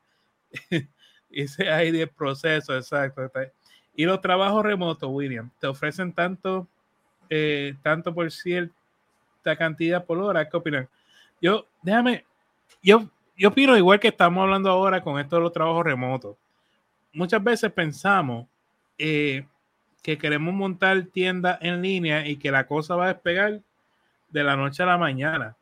hice 1.29 1.69
ahí 1.69 1.91
de 1.91 2.07
proceso, 2.07 2.75
exacto. 2.75 3.29
Y 3.99 4.05
los 4.05 4.21
trabajos 4.21 4.63
remotos, 4.63 5.09
William, 5.11 5.51
te 5.59 5.67
ofrecen 5.67 6.13
tanto, 6.13 6.65
eh, 7.29 7.75
tanto 7.83 8.13
por 8.13 8.31
cierta 8.31 9.57
cantidad 9.57 10.05
por 10.05 10.19
hora. 10.19 10.47
¿Qué 10.47 10.55
opinan? 10.55 10.87
Yo, 11.41 11.67
déjame, 11.81 12.23
yo, 12.81 13.09
yo 13.35 13.49
opino 13.49 13.75
igual 13.75 13.99
que 13.99 14.07
estamos 14.07 14.41
hablando 14.41 14.69
ahora 14.69 15.03
con 15.03 15.19
esto 15.19 15.35
de 15.35 15.41
los 15.41 15.51
trabajos 15.51 15.83
remotos. 15.83 16.37
Muchas 17.11 17.43
veces 17.43 17.73
pensamos, 17.73 18.47
eh, 18.97 19.45
que 20.01 20.17
queremos 20.17 20.53
montar 20.53 21.03
tienda 21.07 21.59
en 21.61 21.81
línea 21.81 22.25
y 22.25 22.37
que 22.37 22.51
la 22.51 22.67
cosa 22.67 22.95
va 22.95 23.07
a 23.07 23.13
despegar 23.13 23.59
de 24.29 24.43
la 24.45 24.55
noche 24.55 24.81
a 24.81 24.85
la 24.85 24.97
mañana. 24.97 25.57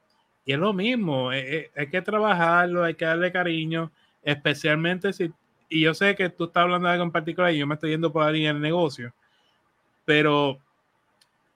Y 0.46 0.54
es 0.54 0.60
lo 0.60 0.74
mismo, 0.74 1.34
eh, 1.34 1.72
hay 1.76 1.88
que 1.90 2.04
trabajarlo, 2.04 2.84
hay 2.84 2.94
que 2.94 3.06
darle 3.06 3.32
cariño, 3.32 3.92
especialmente 4.22 5.12
si, 5.12 5.34
y 5.70 5.82
yo 5.82 5.94
sé 5.94 6.16
que 6.16 6.30
tú 6.30 6.46
estás 6.46 6.64
hablando 6.64 6.88
de 6.88 6.94
algo 6.94 7.06
en 7.06 7.12
particular 7.12 7.54
y 7.54 7.58
yo 7.58 7.68
me 7.68 7.76
estoy 7.76 7.92
yendo 7.92 8.12
por 8.12 8.24
ahí 8.24 8.46
en 8.46 8.56
el 8.58 8.62
negocio, 8.62 9.14
pero 10.06 10.60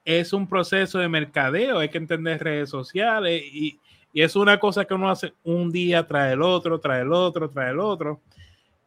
es 0.04 0.32
un 0.32 0.48
proceso 0.48 0.98
de 0.98 1.08
mercadeo, 1.08 1.78
hay 1.78 1.88
que 1.88 1.98
entender 1.98 2.42
redes 2.42 2.70
sociales 2.70 3.42
y, 3.44 3.78
Y 4.12 4.22
es 4.22 4.36
una 4.36 4.58
cosa 4.58 4.84
que 4.84 4.94
uno 4.94 5.08
hace 5.10 5.32
un 5.42 5.72
día 5.72 6.06
tras 6.06 6.32
el 6.32 6.42
otro, 6.42 6.78
tras 6.78 7.00
el 7.00 7.12
otro, 7.12 7.48
tras 7.48 7.70
el 7.70 7.80
otro. 7.80 8.20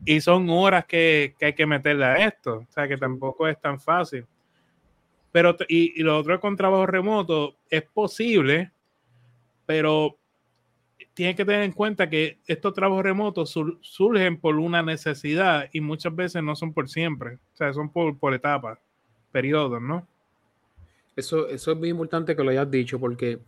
Y 0.05 0.21
son 0.21 0.47
horas 0.49 0.85
que, 0.85 1.33
que 1.39 1.47
hay 1.47 1.53
que 1.53 1.65
meterle 1.65 2.05
a 2.05 2.27
esto. 2.27 2.57
O 2.57 2.71
sea, 2.71 2.87
que 2.87 2.97
tampoco 2.97 3.47
es 3.47 3.59
tan 3.59 3.79
fácil. 3.79 4.25
Pero, 5.31 5.55
y, 5.67 5.99
y 5.99 6.03
lo 6.03 6.19
otro 6.19 6.39
con 6.39 6.55
trabajo 6.55 6.85
remoto, 6.85 7.55
es 7.69 7.81
posible, 7.83 8.71
pero 9.65 10.15
tiene 11.15 11.33
que 11.33 11.45
tener 11.45 11.63
en 11.63 11.71
cuenta 11.71 12.09
que 12.09 12.39
estos 12.45 12.73
trabajos 12.73 13.03
remotos 13.03 13.57
surgen 13.81 14.39
por 14.39 14.55
una 14.57 14.83
necesidad 14.83 15.69
y 15.71 15.81
muchas 15.81 16.15
veces 16.15 16.43
no 16.43 16.55
son 16.55 16.73
por 16.73 16.89
siempre, 16.89 17.35
o 17.35 17.57
sea, 17.57 17.73
son 17.73 17.89
por, 17.89 18.19
por 18.19 18.33
etapas, 18.33 18.77
periodos, 19.31 19.81
¿no? 19.81 20.07
Eso, 21.15 21.47
eso 21.47 21.71
es 21.71 21.77
muy 21.77 21.89
importante 21.89 22.35
que 22.35 22.43
lo 22.43 22.51
hayas 22.51 22.69
dicho 22.69 22.99
porque 22.99 23.39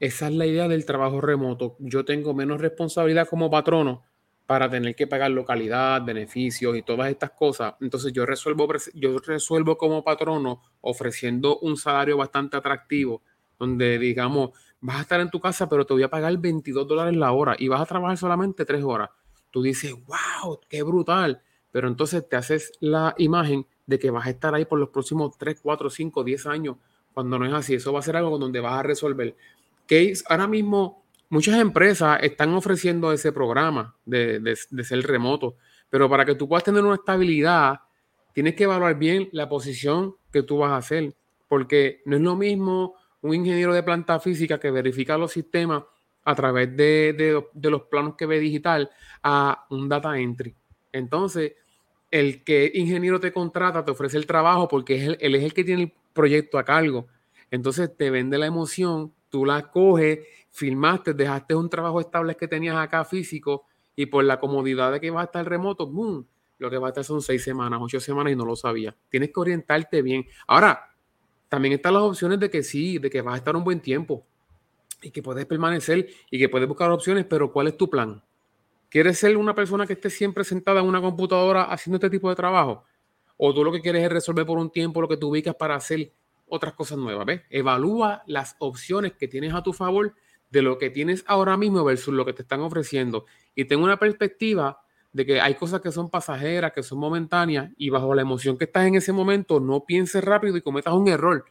esa 0.00 0.28
es 0.28 0.34
la 0.34 0.46
idea 0.46 0.66
del 0.66 0.86
trabajo 0.86 1.20
remoto. 1.20 1.76
Yo 1.78 2.06
tengo 2.06 2.32
menos 2.32 2.58
responsabilidad 2.58 3.28
como 3.28 3.50
patrono 3.50 4.02
para 4.46 4.70
tener 4.70 4.96
que 4.96 5.06
pagar 5.06 5.30
localidad, 5.30 6.02
beneficios 6.02 6.74
y 6.74 6.82
todas 6.82 7.10
estas 7.10 7.32
cosas. 7.32 7.74
Entonces 7.82 8.14
yo 8.14 8.24
resuelvo, 8.24 8.66
yo 8.94 9.18
resuelvo 9.18 9.76
como 9.76 10.02
patrono 10.02 10.62
ofreciendo 10.80 11.58
un 11.58 11.76
salario 11.76 12.16
bastante 12.16 12.56
atractivo, 12.56 13.22
donde 13.58 13.98
digamos, 13.98 14.50
vas 14.80 14.96
a 14.96 15.00
estar 15.02 15.20
en 15.20 15.30
tu 15.30 15.40
casa, 15.40 15.68
pero 15.68 15.84
te 15.84 15.92
voy 15.92 16.02
a 16.02 16.10
pagar 16.10 16.36
22 16.38 16.86
dólares 16.86 17.16
la 17.16 17.32
hora 17.32 17.54
y 17.58 17.68
vas 17.68 17.80
a 17.80 17.86
trabajar 17.86 18.16
solamente 18.16 18.64
tres 18.64 18.82
horas. 18.82 19.10
Tú 19.50 19.62
dices, 19.62 19.94
wow, 20.06 20.60
qué 20.68 20.82
brutal. 20.82 21.42
Pero 21.72 21.88
entonces 21.88 22.28
te 22.28 22.36
haces 22.36 22.72
la 22.80 23.14
imagen 23.18 23.66
de 23.86 23.98
que 23.98 24.10
vas 24.10 24.26
a 24.26 24.30
estar 24.30 24.54
ahí 24.54 24.64
por 24.64 24.78
los 24.78 24.88
próximos 24.88 25.36
3, 25.38 25.60
4, 25.62 25.90
5, 25.90 26.24
10 26.24 26.46
años 26.46 26.76
cuando 27.12 27.38
no 27.38 27.46
es 27.46 27.52
así. 27.52 27.74
Eso 27.74 27.92
va 27.92 28.00
a 28.00 28.02
ser 28.02 28.16
algo 28.16 28.38
donde 28.38 28.60
vas 28.60 28.74
a 28.74 28.82
resolver. 28.82 29.36
Que 29.86 30.12
ahora 30.28 30.46
mismo 30.46 31.04
muchas 31.28 31.58
empresas 31.60 32.18
están 32.22 32.52
ofreciendo 32.54 33.12
ese 33.12 33.32
programa 33.32 33.94
de, 34.04 34.40
de, 34.40 34.84
ser 34.84 35.00
remoto, 35.06 35.56
pero 35.88 36.08
para 36.08 36.24
que 36.24 36.34
tú 36.34 36.48
puedas 36.48 36.64
tener 36.64 36.84
una 36.84 36.96
estabilidad, 36.96 37.80
tienes 38.32 38.54
que 38.54 38.64
evaluar 38.64 38.98
bien 38.98 39.28
la 39.32 39.48
posición 39.48 40.16
que 40.32 40.42
tú 40.42 40.58
vas 40.58 40.72
a 40.72 40.76
hacer, 40.76 41.14
porque 41.48 42.02
no 42.04 42.16
es 42.16 42.22
lo 42.22 42.36
mismo 42.36 42.94
un 43.22 43.34
ingeniero 43.34 43.74
de 43.74 43.82
planta 43.82 44.18
física 44.20 44.58
que 44.58 44.70
verifica 44.70 45.18
los 45.18 45.32
sistemas 45.32 45.84
a 46.24 46.34
través 46.34 46.76
de, 46.76 47.42
de, 47.52 47.70
los 47.70 47.82
planos 47.82 48.14
que 48.16 48.26
ve 48.26 48.38
digital 48.38 48.90
a 49.22 49.66
un 49.70 49.88
data 49.88 50.18
entry. 50.18 50.54
Entonces, 50.92 51.54
el 52.10 52.44
que 52.44 52.70
ingeniero 52.74 53.20
te 53.20 53.32
contrata, 53.32 53.84
te 53.84 53.90
ofrece 53.90 54.16
el 54.16 54.26
trabajo 54.26 54.68
porque 54.68 54.96
es 54.96 55.16
él 55.20 55.34
es 55.34 55.44
el 55.44 55.54
que 55.54 55.64
tiene 55.64 55.82
el 55.82 55.92
proyecto 56.12 56.58
a 56.58 56.64
cargo. 56.64 57.06
Entonces 57.50 57.96
te 57.96 58.10
vende 58.10 58.38
la 58.38 58.46
emoción, 58.46 59.12
tú 59.28 59.44
la 59.44 59.70
coges, 59.70 60.20
filmaste, 60.50 61.14
dejaste 61.14 61.54
un 61.54 61.70
trabajo 61.70 62.00
estable 62.00 62.36
que 62.36 62.48
tenías 62.48 62.76
acá 62.76 63.04
físico 63.04 63.64
y 63.96 64.06
por 64.06 64.24
la 64.24 64.38
comodidad 64.38 64.92
de 64.92 65.00
que 65.00 65.10
va 65.10 65.22
a 65.22 65.24
estar 65.24 65.48
remoto, 65.48 65.86
boom, 65.86 66.26
lo 66.58 66.70
que 66.70 66.78
va 66.78 66.88
a 66.88 66.90
estar 66.90 67.04
son 67.04 67.22
seis 67.22 67.42
semanas, 67.42 67.80
ocho 67.82 68.00
semanas 68.00 68.32
y 68.32 68.36
no 68.36 68.44
lo 68.44 68.56
sabía. 68.56 68.94
Tienes 69.08 69.30
que 69.32 69.40
orientarte 69.40 70.02
bien. 70.02 70.26
Ahora, 70.46 70.89
también 71.50 71.74
están 71.74 71.94
las 71.94 72.04
opciones 72.04 72.38
de 72.38 72.48
que 72.48 72.62
sí, 72.62 72.98
de 72.98 73.10
que 73.10 73.20
vas 73.22 73.34
a 73.34 73.38
estar 73.38 73.56
un 73.56 73.64
buen 73.64 73.80
tiempo 73.80 74.24
y 75.02 75.10
que 75.10 75.20
puedes 75.20 75.44
permanecer 75.46 76.08
y 76.30 76.38
que 76.38 76.48
puedes 76.48 76.68
buscar 76.68 76.92
opciones, 76.92 77.26
pero 77.28 77.52
¿cuál 77.52 77.66
es 77.66 77.76
tu 77.76 77.90
plan? 77.90 78.22
¿Quieres 78.88 79.18
ser 79.18 79.36
una 79.36 79.52
persona 79.52 79.84
que 79.84 79.94
esté 79.94 80.10
siempre 80.10 80.44
sentada 80.44 80.80
en 80.80 80.86
una 80.86 81.00
computadora 81.00 81.64
haciendo 81.64 81.96
este 81.96 82.08
tipo 82.08 82.30
de 82.30 82.36
trabajo? 82.36 82.84
¿O 83.36 83.52
tú 83.52 83.64
lo 83.64 83.72
que 83.72 83.80
quieres 83.80 84.04
es 84.04 84.12
resolver 84.12 84.46
por 84.46 84.58
un 84.58 84.70
tiempo 84.70 85.02
lo 85.02 85.08
que 85.08 85.16
tú 85.16 85.28
ubicas 85.30 85.56
para 85.56 85.74
hacer 85.74 86.12
otras 86.46 86.74
cosas 86.74 86.98
nuevas? 86.98 87.26
¿ves? 87.26 87.42
Evalúa 87.50 88.22
las 88.26 88.54
opciones 88.60 89.14
que 89.14 89.26
tienes 89.26 89.52
a 89.52 89.62
tu 89.64 89.72
favor 89.72 90.14
de 90.50 90.62
lo 90.62 90.78
que 90.78 90.88
tienes 90.88 91.24
ahora 91.26 91.56
mismo 91.56 91.82
versus 91.82 92.14
lo 92.14 92.24
que 92.24 92.32
te 92.32 92.42
están 92.42 92.60
ofreciendo. 92.60 93.26
Y 93.56 93.64
ten 93.64 93.80
una 93.80 93.98
perspectiva 93.98 94.82
de 95.12 95.26
que 95.26 95.40
hay 95.40 95.54
cosas 95.54 95.80
que 95.80 95.90
son 95.90 96.08
pasajeras, 96.08 96.72
que 96.72 96.82
son 96.82 96.98
momentáneas, 96.98 97.70
y 97.76 97.90
bajo 97.90 98.14
la 98.14 98.22
emoción 98.22 98.56
que 98.56 98.64
estás 98.64 98.86
en 98.86 98.94
ese 98.94 99.12
momento, 99.12 99.60
no 99.60 99.84
pienses 99.84 100.22
rápido 100.22 100.56
y 100.56 100.62
cometas 100.62 100.94
un 100.94 101.08
error. 101.08 101.44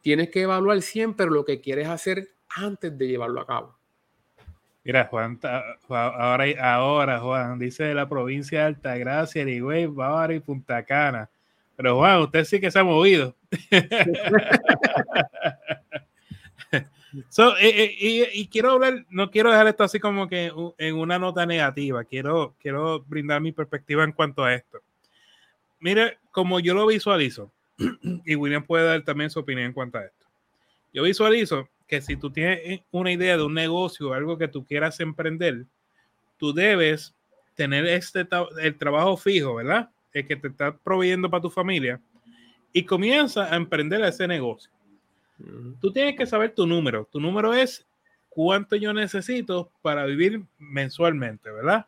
Tienes 0.00 0.30
que 0.30 0.42
evaluar 0.42 0.80
siempre 0.82 1.26
lo 1.26 1.44
que 1.44 1.60
quieres 1.60 1.88
hacer 1.88 2.28
antes 2.48 2.96
de 2.96 3.08
llevarlo 3.08 3.40
a 3.40 3.46
cabo. 3.46 3.76
Mira, 4.84 5.06
Juan, 5.06 5.40
ahora, 5.88 6.44
ahora 6.60 7.20
Juan, 7.20 7.58
dice 7.58 7.84
de 7.84 7.94
la 7.94 8.06
provincia 8.06 8.60
de 8.60 8.66
Altagracia, 8.66 9.42
Erigüey, 9.42 9.86
Bávara 9.86 10.34
y 10.34 10.40
Punta 10.40 10.84
Cana. 10.84 11.30
Pero 11.74 11.96
Juan, 11.96 12.20
usted 12.20 12.44
sí 12.44 12.60
que 12.60 12.70
se 12.70 12.78
ha 12.78 12.84
movido. 12.84 13.34
so, 17.28 17.56
eh, 17.58 17.96
eh, 18.00 18.30
y, 18.32 18.46
quiero 18.48 18.72
hablar, 18.72 19.04
no 19.10 19.30
quiero 19.30 19.50
dejar 19.50 19.66
esto 19.68 19.84
así 19.84 20.00
como 20.00 20.28
que 20.28 20.52
en 20.78 20.96
una 20.96 21.18
nota 21.18 21.46
negativa, 21.46 22.04
quiero, 22.04 22.54
quiero 22.60 23.00
brindar 23.00 23.40
mi 23.40 23.52
perspectiva 23.52 24.04
en 24.04 24.12
cuanto 24.12 24.44
a 24.44 24.54
esto. 24.54 24.80
Mire, 25.80 26.18
como 26.30 26.60
yo 26.60 26.74
lo 26.74 26.86
visualizo, 26.86 27.52
y 28.24 28.34
William 28.34 28.64
puede 28.64 28.86
dar 28.86 29.02
también 29.02 29.30
su 29.30 29.40
opinión 29.40 29.66
en 29.66 29.72
cuanto 29.72 29.98
a 29.98 30.04
esto. 30.04 30.26
Yo 30.92 31.02
visualizo 31.02 31.68
que 31.86 32.00
si 32.00 32.16
tú 32.16 32.30
tienes 32.30 32.80
una 32.90 33.12
idea 33.12 33.36
de 33.36 33.42
un 33.42 33.54
negocio, 33.54 34.14
algo 34.14 34.38
que 34.38 34.48
tú 34.48 34.64
quieras 34.64 35.00
emprender, 35.00 35.66
tú 36.38 36.52
debes 36.52 37.14
tener 37.54 37.86
este 37.86 38.26
el 38.60 38.76
trabajo 38.76 39.16
fijo, 39.16 39.56
¿verdad? 39.56 39.90
El 40.12 40.26
que 40.26 40.36
te 40.36 40.48
está 40.48 40.76
proveyendo 40.76 41.30
para 41.30 41.42
tu 41.42 41.50
familia 41.50 42.00
y 42.72 42.84
comienza 42.84 43.52
a 43.52 43.56
emprender 43.56 44.02
ese 44.04 44.26
negocio. 44.26 44.70
Tú 45.80 45.92
tienes 45.92 46.16
que 46.16 46.26
saber 46.26 46.54
tu 46.54 46.66
número. 46.66 47.08
Tu 47.10 47.20
número 47.20 47.54
es 47.54 47.86
cuánto 48.28 48.76
yo 48.76 48.92
necesito 48.92 49.70
para 49.82 50.04
vivir 50.04 50.42
mensualmente, 50.58 51.50
¿verdad? 51.50 51.86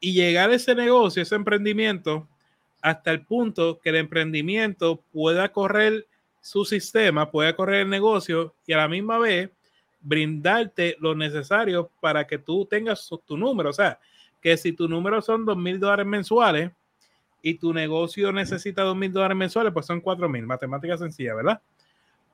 Y 0.00 0.12
llegar 0.12 0.50
a 0.50 0.54
ese 0.54 0.74
negocio, 0.74 1.22
ese 1.22 1.34
emprendimiento, 1.34 2.28
hasta 2.82 3.10
el 3.10 3.22
punto 3.24 3.80
que 3.80 3.90
el 3.90 3.96
emprendimiento 3.96 5.02
pueda 5.12 5.50
correr 5.50 6.06
su 6.40 6.64
sistema, 6.64 7.30
pueda 7.30 7.56
correr 7.56 7.82
el 7.82 7.90
negocio 7.90 8.54
y 8.66 8.72
a 8.72 8.76
la 8.76 8.88
misma 8.88 9.18
vez 9.18 9.50
brindarte 10.00 10.96
lo 11.00 11.16
necesario 11.16 11.90
para 12.00 12.26
que 12.26 12.38
tú 12.38 12.64
tengas 12.66 13.08
tu 13.26 13.36
número. 13.36 13.70
O 13.70 13.72
sea, 13.72 13.98
que 14.40 14.56
si 14.56 14.72
tu 14.72 14.88
número 14.88 15.20
son 15.20 15.44
dos 15.44 15.56
mil 15.56 15.80
dólares 15.80 16.06
mensuales 16.06 16.70
y 17.42 17.54
tu 17.54 17.72
negocio 17.72 18.30
necesita 18.30 18.82
dos 18.82 18.96
mil 18.96 19.12
dólares 19.12 19.36
mensuales, 19.36 19.72
pues 19.72 19.86
son 19.86 20.00
cuatro 20.00 20.28
mil. 20.28 20.46
Matemática 20.46 20.96
sencilla, 20.96 21.34
¿verdad? 21.34 21.60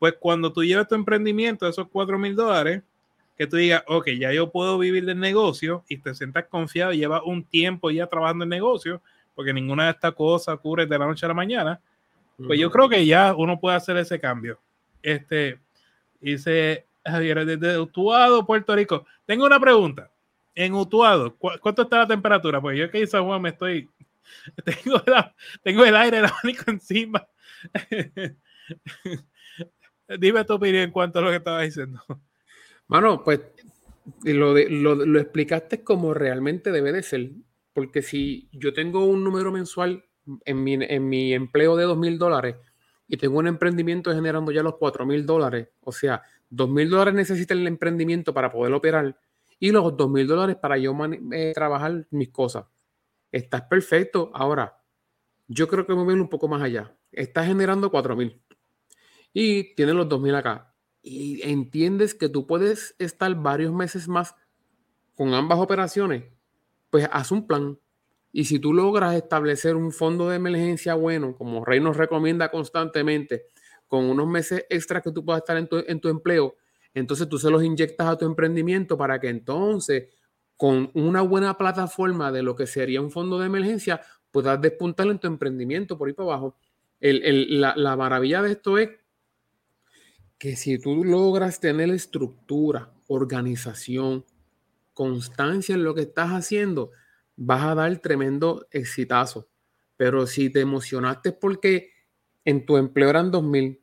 Pues 0.02 0.16
cuando 0.18 0.52
tú 0.52 0.64
llevas 0.64 0.88
tu 0.88 0.96
emprendimiento, 0.96 1.68
esos 1.68 1.86
cuatro 1.86 2.18
mil 2.18 2.34
dólares, 2.34 2.82
que 3.38 3.46
tú 3.46 3.56
digas, 3.56 3.84
ok, 3.86 4.08
ya 4.18 4.32
yo 4.32 4.50
puedo 4.50 4.76
vivir 4.76 5.06
del 5.06 5.20
negocio 5.20 5.84
y 5.88 5.98
te 5.98 6.12
sientas 6.12 6.46
confiado 6.48 6.92
y 6.92 6.96
llevas 6.96 7.22
un 7.24 7.44
tiempo 7.44 7.88
ya 7.88 8.08
trabajando 8.08 8.42
en 8.42 8.48
negocio, 8.48 9.00
porque 9.32 9.52
ninguna 9.52 9.84
de 9.84 9.90
estas 9.92 10.12
cosas 10.14 10.56
ocurre 10.56 10.86
de 10.86 10.98
la 10.98 11.06
noche 11.06 11.24
a 11.24 11.28
la 11.28 11.34
mañana, 11.34 11.80
pues 12.36 12.58
yo 12.58 12.68
creo 12.72 12.88
que 12.88 13.06
ya 13.06 13.32
uno 13.32 13.60
puede 13.60 13.76
hacer 13.76 13.96
ese 13.96 14.18
cambio. 14.18 14.58
Este, 15.02 15.60
dice 16.20 16.84
Javier, 17.04 17.46
desde 17.46 17.78
Utuado, 17.78 18.44
Puerto 18.44 18.74
Rico. 18.74 19.06
Tengo 19.24 19.46
una 19.46 19.60
pregunta. 19.60 20.10
En 20.52 20.74
Utuado, 20.74 21.36
¿cuánto 21.36 21.82
está 21.82 21.98
la 21.98 22.08
temperatura? 22.08 22.60
Pues 22.60 22.76
yo 22.76 22.90
que 22.90 22.98
en 22.98 23.06
San 23.06 23.24
Juan 23.24 23.40
me 23.40 23.50
estoy. 23.50 23.88
Tengo, 24.64 25.00
tengo 25.62 25.84
el 25.84 25.94
aire, 25.94 26.18
el 26.18 26.24
abanico 26.24 26.72
encima. 26.72 27.24
Dime 30.18 30.44
tu 30.44 30.54
opinión 30.54 30.84
en 30.84 30.90
cuanto 30.90 31.18
a 31.18 31.22
lo 31.22 31.30
que 31.30 31.36
estaba 31.36 31.62
diciendo. 31.62 32.00
Mano, 32.88 33.22
pues 33.24 33.40
lo, 34.24 34.54
lo, 34.54 34.94
lo 34.94 35.20
explicaste 35.20 35.84
como 35.84 36.12
realmente 36.14 36.72
debe 36.72 36.92
de 36.92 37.02
ser. 37.02 37.30
Porque 37.72 38.02
si 38.02 38.48
yo 38.52 38.72
tengo 38.72 39.04
un 39.06 39.24
número 39.24 39.50
mensual 39.50 40.04
en 40.44 40.62
mi, 40.62 40.74
en 40.74 41.08
mi 41.08 41.32
empleo 41.32 41.76
de 41.76 41.84
dos 41.84 41.96
mil 41.96 42.18
dólares 42.18 42.56
y 43.08 43.16
tengo 43.16 43.38
un 43.38 43.46
emprendimiento 43.46 44.12
generando 44.12 44.52
ya 44.52 44.62
los 44.62 44.76
cuatro 44.76 45.06
mil 45.06 45.24
dólares, 45.24 45.68
o 45.80 45.92
sea, 45.92 46.22
dos 46.48 46.68
mil 46.68 46.90
dólares 46.90 47.14
necesita 47.14 47.54
el 47.54 47.66
emprendimiento 47.66 48.34
para 48.34 48.50
poder 48.50 48.72
operar 48.74 49.18
y 49.58 49.70
los 49.70 49.96
dos 49.96 50.10
mil 50.10 50.26
dólares 50.26 50.56
para 50.56 50.76
yo 50.76 50.94
eh, 51.32 51.52
trabajar 51.54 52.06
mis 52.10 52.28
cosas. 52.30 52.66
Estás 53.30 53.62
perfecto. 53.62 54.30
Ahora, 54.34 54.78
yo 55.48 55.66
creo 55.68 55.86
que 55.86 55.94
me 55.94 56.02
voy 56.04 56.14
un 56.14 56.28
poco 56.28 56.48
más 56.48 56.60
allá. 56.62 56.94
Estás 57.10 57.46
generando 57.46 57.90
cuatro 57.90 58.16
mil 58.16 58.38
y 59.32 59.74
tienes 59.74 59.94
los 59.94 60.08
dos 60.08 60.20
mil 60.20 60.34
acá. 60.34 60.74
Y 61.02 61.42
entiendes 61.42 62.14
que 62.14 62.28
tú 62.28 62.46
puedes 62.46 62.94
estar 62.98 63.34
varios 63.34 63.72
meses 63.72 64.08
más 64.08 64.34
con 65.14 65.34
ambas 65.34 65.58
operaciones. 65.58 66.24
Pues 66.90 67.08
haz 67.10 67.32
un 67.32 67.46
plan 67.46 67.78
y 68.32 68.46
si 68.46 68.58
tú 68.58 68.72
logras 68.72 69.14
establecer 69.14 69.76
un 69.76 69.92
fondo 69.92 70.30
de 70.30 70.36
emergencia 70.36 70.94
bueno, 70.94 71.36
como 71.36 71.64
Rey 71.64 71.80
nos 71.80 71.98
recomienda 71.98 72.50
constantemente, 72.50 73.44
con 73.86 74.08
unos 74.08 74.26
meses 74.26 74.64
extras 74.70 75.02
que 75.02 75.12
tú 75.12 75.22
puedas 75.22 75.42
estar 75.42 75.58
en 75.58 76.00
tu, 76.00 76.08
empleo, 76.08 76.56
entonces 76.94 77.28
tú 77.28 77.38
se 77.38 77.50
los 77.50 77.62
inyectas 77.62 78.06
a 78.06 78.16
tu 78.16 78.24
emprendimiento 78.24 78.96
para 78.96 79.20
que 79.20 79.28
entonces, 79.28 80.08
con 80.56 80.90
una 80.94 81.20
buena 81.20 81.58
plataforma 81.58 82.32
de 82.32 82.42
lo 82.42 82.56
que 82.56 82.66
sería 82.66 83.02
un 83.02 83.10
fondo 83.10 83.38
de 83.38 83.46
emergencia, 83.46 84.00
puedas 84.30 84.58
despuntar 84.62 85.08
en 85.08 85.18
tu 85.18 85.26
emprendimiento 85.26 85.98
por 85.98 86.08
ahí 86.08 86.14
para 86.14 86.30
abajo. 86.30 86.56
la, 87.00 87.96
maravilla 87.96 88.40
de 88.40 88.52
esto 88.52 88.78
es 88.78 88.88
que 90.42 90.56
si 90.56 90.76
tú 90.76 91.04
logras 91.04 91.60
tener 91.60 91.88
estructura, 91.90 92.92
organización, 93.06 94.26
constancia 94.92 95.76
en 95.76 95.84
lo 95.84 95.94
que 95.94 96.00
estás 96.00 96.30
haciendo, 96.30 96.90
vas 97.36 97.62
a 97.62 97.76
dar 97.76 97.96
tremendo 98.00 98.66
exitazo. 98.72 99.48
Pero 99.96 100.26
si 100.26 100.50
te 100.50 100.58
emocionaste 100.58 101.30
porque 101.30 101.90
en 102.44 102.66
tu 102.66 102.76
empleo 102.76 103.10
eran 103.10 103.30
2.000 103.30 103.78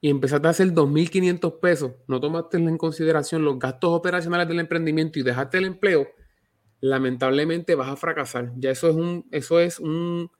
y 0.00 0.10
empezaste 0.10 0.48
a 0.48 0.50
hacer 0.50 0.72
2.500 0.72 1.60
pesos, 1.60 1.92
no 2.08 2.20
tomaste 2.20 2.56
en 2.56 2.78
consideración 2.78 3.44
los 3.44 3.60
gastos 3.60 3.90
operacionales 3.90 4.48
del 4.48 4.58
emprendimiento 4.58 5.20
y 5.20 5.22
dejaste 5.22 5.58
el 5.58 5.66
empleo, 5.66 6.08
lamentablemente 6.80 7.76
vas 7.76 7.90
a 7.90 7.94
fracasar. 7.94 8.50
Ya 8.56 8.72
eso 8.72 8.88
es 8.88 8.96
un, 8.96 9.28
eso 9.30 9.60
es 9.60 9.78
un, 9.78 10.32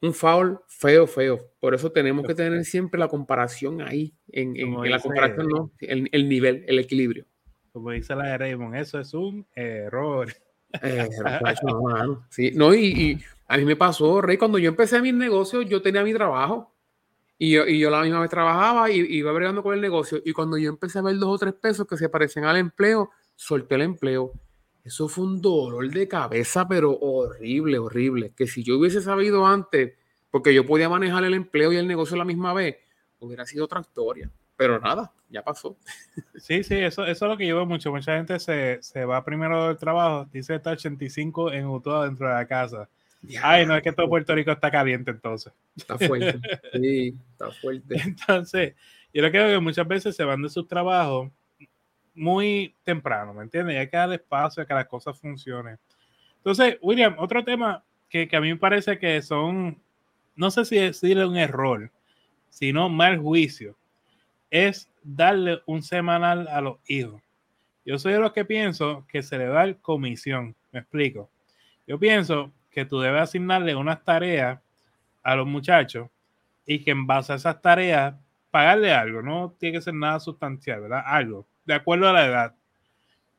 un 0.00 0.14
foul 0.14 0.60
feo, 0.66 1.06
feo. 1.06 1.38
Por 1.60 1.74
eso 1.74 1.90
tenemos 1.90 2.26
que 2.26 2.34
tener 2.34 2.64
siempre 2.64 2.98
la 3.00 3.08
comparación 3.08 3.82
ahí, 3.82 4.14
en, 4.28 4.54
la 4.88 5.00
comparación, 5.00 5.48
no, 5.48 5.72
el, 5.80 6.28
nivel, 6.28 6.64
el 6.68 6.78
equilibrio. 6.78 7.26
Como 7.72 7.90
dice 7.90 8.14
la 8.14 8.28
de 8.28 8.38
Raymond, 8.38 8.76
eso 8.76 8.98
es 9.00 9.12
un 9.14 9.46
error. 9.54 10.32
Eh, 10.82 11.08
no, 11.64 12.26
sí, 12.30 12.52
no, 12.54 12.74
y, 12.74 13.18
a 13.48 13.56
mí 13.56 13.64
me 13.64 13.76
pasó, 13.76 14.20
Rey, 14.20 14.36
cuando 14.36 14.58
yo 14.58 14.68
empecé 14.68 15.00
mis 15.00 15.14
negocios, 15.14 15.66
yo 15.66 15.82
tenía 15.82 16.04
mi 16.04 16.12
trabajo. 16.12 16.74
Y 17.40 17.52
yo, 17.52 17.66
y 17.66 17.78
yo 17.78 17.88
la 17.88 18.02
misma 18.02 18.20
vez 18.20 18.30
trabajaba 18.30 18.90
y 18.90 18.98
iba 18.98 19.30
bregando 19.30 19.62
con 19.62 19.72
el 19.72 19.80
negocio. 19.80 20.20
Y 20.24 20.32
cuando 20.32 20.58
yo 20.58 20.68
empecé 20.68 20.98
a 20.98 21.02
ver 21.02 21.16
dos 21.18 21.28
o 21.28 21.38
tres 21.38 21.54
pesos 21.54 21.86
que 21.86 21.96
se 21.96 22.08
parecen 22.08 22.44
al 22.44 22.56
empleo, 22.56 23.10
solté 23.36 23.76
el 23.76 23.82
empleo. 23.82 24.32
Eso 24.88 25.06
fue 25.06 25.24
un 25.24 25.42
dolor 25.42 25.90
de 25.90 26.08
cabeza, 26.08 26.66
pero 26.66 26.98
horrible, 26.98 27.78
horrible. 27.78 28.32
Que 28.34 28.46
si 28.46 28.64
yo 28.64 28.78
hubiese 28.78 29.02
sabido 29.02 29.46
antes, 29.46 29.92
porque 30.30 30.54
yo 30.54 30.64
podía 30.64 30.88
manejar 30.88 31.24
el 31.24 31.34
empleo 31.34 31.74
y 31.74 31.76
el 31.76 31.86
negocio 31.86 32.14
a 32.14 32.18
la 32.18 32.24
misma 32.24 32.54
vez, 32.54 32.76
hubiera 33.20 33.44
sido 33.44 33.66
otra 33.66 33.82
historia. 33.82 34.30
Pero 34.56 34.80
nada, 34.80 35.12
ya 35.28 35.44
pasó. 35.44 35.76
Sí, 36.36 36.64
sí, 36.64 36.76
eso, 36.76 37.04
eso 37.04 37.26
es 37.26 37.30
lo 37.30 37.36
que 37.36 37.46
yo 37.46 37.56
veo 37.56 37.66
mucho. 37.66 37.92
Mucha 37.92 38.16
gente 38.16 38.38
se, 38.40 38.82
se 38.82 39.04
va 39.04 39.22
primero 39.26 39.68
del 39.68 39.76
trabajo, 39.76 40.26
dice 40.32 40.54
está 40.54 40.70
85 40.70 41.52
en 41.52 41.66
Utuado 41.66 42.04
dentro 42.04 42.26
de 42.26 42.32
la 42.32 42.46
casa. 42.46 42.88
Ay, 43.42 43.66
no 43.66 43.76
es 43.76 43.82
que 43.82 43.92
todo 43.92 44.08
Puerto 44.08 44.34
Rico 44.34 44.52
está 44.52 44.70
caliente 44.70 45.10
entonces. 45.10 45.52
Está 45.76 45.98
fuerte. 45.98 46.40
Sí, 46.72 47.14
está 47.32 47.50
fuerte. 47.50 48.00
Entonces, 48.06 48.74
yo 49.12 49.30
creo 49.30 49.48
que 49.48 49.58
muchas 49.58 49.86
veces 49.86 50.16
se 50.16 50.24
van 50.24 50.40
de 50.40 50.48
sus 50.48 50.66
trabajos 50.66 51.30
muy 52.18 52.74
temprano, 52.84 53.32
¿me 53.34 53.42
entiendes? 53.44 53.76
Y 53.76 53.78
hay 53.78 53.88
que 53.88 53.96
darle 53.96 54.16
espacio 54.16 54.62
a 54.62 54.66
que 54.66 54.74
las 54.74 54.86
cosas 54.86 55.18
funcionen. 55.18 55.78
Entonces, 56.36 56.78
William, 56.82 57.14
otro 57.18 57.44
tema 57.44 57.82
que, 58.08 58.28
que 58.28 58.36
a 58.36 58.40
mí 58.40 58.48
me 58.48 58.58
parece 58.58 58.98
que 58.98 59.20
son, 59.22 59.80
no 60.36 60.50
sé 60.50 60.64
si 60.64 60.76
decirle 60.76 61.26
un 61.26 61.36
error, 61.36 61.90
sino 62.48 62.88
mal 62.88 63.18
juicio, 63.18 63.76
es 64.50 64.90
darle 65.02 65.60
un 65.66 65.82
semanal 65.82 66.48
a 66.48 66.60
los 66.60 66.78
hijos. 66.86 67.22
Yo 67.84 67.98
soy 67.98 68.12
de 68.12 68.18
los 68.18 68.32
que 68.32 68.44
pienso 68.44 69.06
que 69.08 69.22
se 69.22 69.38
le 69.38 69.46
da 69.46 69.72
comisión. 69.74 70.54
Me 70.72 70.80
explico. 70.80 71.30
Yo 71.86 71.98
pienso 71.98 72.52
que 72.70 72.84
tú 72.84 73.00
debes 73.00 73.22
asignarle 73.22 73.74
unas 73.74 74.04
tareas 74.04 74.60
a 75.22 75.36
los 75.36 75.46
muchachos 75.46 76.08
y 76.66 76.80
que 76.80 76.90
en 76.90 77.06
base 77.06 77.32
a 77.32 77.36
esas 77.36 77.62
tareas 77.62 78.14
pagarle 78.50 78.92
algo. 78.92 79.22
No 79.22 79.54
tiene 79.58 79.78
que 79.78 79.82
ser 79.82 79.94
nada 79.94 80.20
sustancial, 80.20 80.82
¿verdad? 80.82 81.02
Algo, 81.06 81.46
de 81.68 81.74
acuerdo 81.74 82.08
a 82.08 82.12
la 82.12 82.26
edad. 82.26 82.54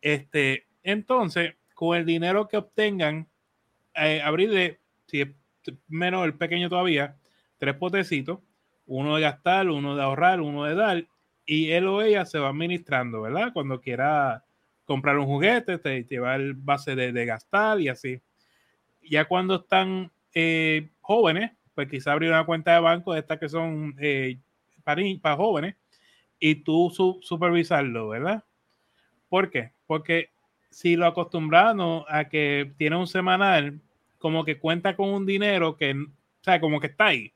Este, 0.02 0.68
entonces, 0.84 1.56
con 1.74 1.98
el 1.98 2.06
dinero 2.06 2.48
que 2.48 2.58
obtengan, 2.58 3.28
eh, 3.96 4.22
abrirle, 4.22 4.80
si 5.08 5.22
es 5.22 5.30
menos 5.88 6.24
el 6.26 6.36
pequeño 6.36 6.70
todavía, 6.70 7.18
tres 7.58 7.76
potecitos 7.76 8.40
uno 8.86 9.16
de 9.16 9.22
gastar, 9.22 9.70
uno 9.70 9.96
de 9.96 10.02
ahorrar, 10.02 10.42
uno 10.42 10.64
de 10.64 10.74
dar, 10.74 11.06
y 11.46 11.72
él 11.72 11.88
o 11.88 12.02
ella 12.02 12.26
se 12.26 12.40
va 12.40 12.50
administrando, 12.50 13.22
¿verdad? 13.22 13.52
Cuando 13.54 13.80
quiera 13.80 14.44
comprar 14.86 15.20
un 15.20 15.28
juguete, 15.28 15.78
te 15.78 16.04
lleva 16.06 16.36
el 16.36 16.56
base 16.56 16.96
de, 16.96 17.26
gastar 17.26 17.80
y 17.80 17.90
así. 17.90 18.20
Ya 19.04 19.26
cuando 19.26 19.58
están 19.58 20.12
eh, 20.34 20.90
jóvenes, 21.02 21.52
pues 21.76 21.88
quizá 21.88 22.14
abrir 22.14 22.32
una 22.32 22.46
cuenta 22.46 22.74
de 22.74 22.80
banco 22.80 23.14
de 23.14 23.20
estas 23.20 23.38
que 23.40 23.48
son 23.48 23.96
eh, 24.00 24.40
para, 24.84 25.04
para, 25.22 25.36
jóvenes 25.36 25.76
y 26.40 26.56
tú 26.56 26.90
supervisarlo, 27.22 28.10
¿verdad? 28.10 28.44
¿Por 29.28 29.50
qué? 29.50 29.74
Porque 29.86 30.30
si 30.70 30.96
lo 30.96 31.06
acostumbramos 31.06 32.06
a 32.10 32.30
que 32.30 32.72
tiene 32.78 32.96
un 32.96 33.08
semanal, 33.08 33.80
como 34.18 34.46
que 34.46 34.60
cuenta 34.60 34.96
con 34.96 35.10
un 35.10 35.26
dinero 35.26 35.76
que, 35.76 35.92
o 35.92 36.44
sea, 36.44 36.60
como 36.60 36.80
que 36.80 36.88
está 36.88 37.08
ahí 37.08 37.34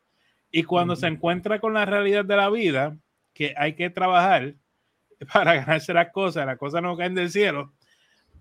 y 0.56 0.64
cuando 0.64 0.96
se 0.96 1.08
encuentra 1.08 1.60
con 1.60 1.74
la 1.74 1.84
realidad 1.84 2.24
de 2.24 2.38
la 2.38 2.50
vida, 2.52 2.96
que 3.34 3.56
hay 3.58 3.74
que 3.74 3.90
trabajar 3.90 4.54
para 5.34 5.56
ganarse 5.56 5.94
las 5.94 6.12
cosas, 6.12 6.46
las 6.46 6.60
cosas 6.60 6.84
no 6.84 6.96
caen 6.96 7.16
del 7.16 7.32
cielo, 7.32 7.74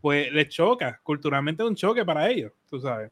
pues 0.02 0.30
les 0.30 0.48
choca, 0.48 1.00
culturalmente 1.02 1.62
es 1.62 1.68
un 1.68 1.74
choque 1.74 2.04
para 2.04 2.28
ellos, 2.28 2.52
tú 2.68 2.78
sabes. 2.78 3.10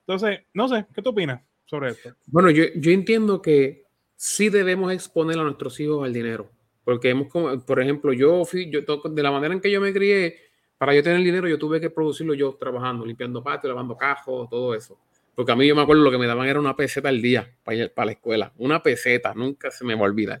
Entonces, 0.00 0.40
no 0.54 0.66
sé, 0.66 0.86
¿qué 0.94 1.02
tú 1.02 1.10
opinas 1.10 1.42
sobre 1.66 1.90
esto? 1.90 2.14
Bueno, 2.26 2.48
yo, 2.48 2.64
yo 2.76 2.90
entiendo 2.90 3.42
que 3.42 3.84
sí 4.16 4.48
debemos 4.48 4.92
exponer 4.92 5.38
a 5.38 5.42
nuestros 5.42 5.78
hijos 5.80 6.02
al 6.02 6.14
dinero, 6.14 6.50
porque 6.88 7.10
hemos, 7.10 7.28
por 7.66 7.82
ejemplo, 7.82 8.14
yo, 8.14 8.46
fui, 8.46 8.70
yo 8.70 8.80
de 8.80 9.22
la 9.22 9.30
manera 9.30 9.52
en 9.52 9.60
que 9.60 9.70
yo 9.70 9.78
me 9.78 9.92
crié, 9.92 10.40
para 10.78 10.94
yo 10.94 11.02
tener 11.02 11.18
dinero, 11.18 11.46
yo 11.46 11.58
tuve 11.58 11.82
que 11.82 11.90
producirlo 11.90 12.32
yo 12.32 12.54
trabajando, 12.54 13.04
limpiando 13.04 13.42
patio, 13.42 13.68
lavando 13.68 13.94
cajos, 13.94 14.48
todo 14.48 14.74
eso. 14.74 14.98
Porque 15.34 15.52
a 15.52 15.54
mí 15.54 15.68
yo 15.68 15.76
me 15.76 15.82
acuerdo 15.82 16.02
lo 16.02 16.10
que 16.10 16.16
me 16.16 16.26
daban 16.26 16.48
era 16.48 16.58
una 16.58 16.74
peseta 16.74 17.10
al 17.10 17.20
día 17.20 17.46
para, 17.62 17.76
ir, 17.76 17.92
para 17.92 18.06
la 18.06 18.12
escuela. 18.12 18.54
Una 18.56 18.82
peseta, 18.82 19.34
nunca 19.34 19.70
se 19.70 19.84
me 19.84 19.94
va 19.94 20.00
a 20.00 20.04
olvidar. 20.04 20.40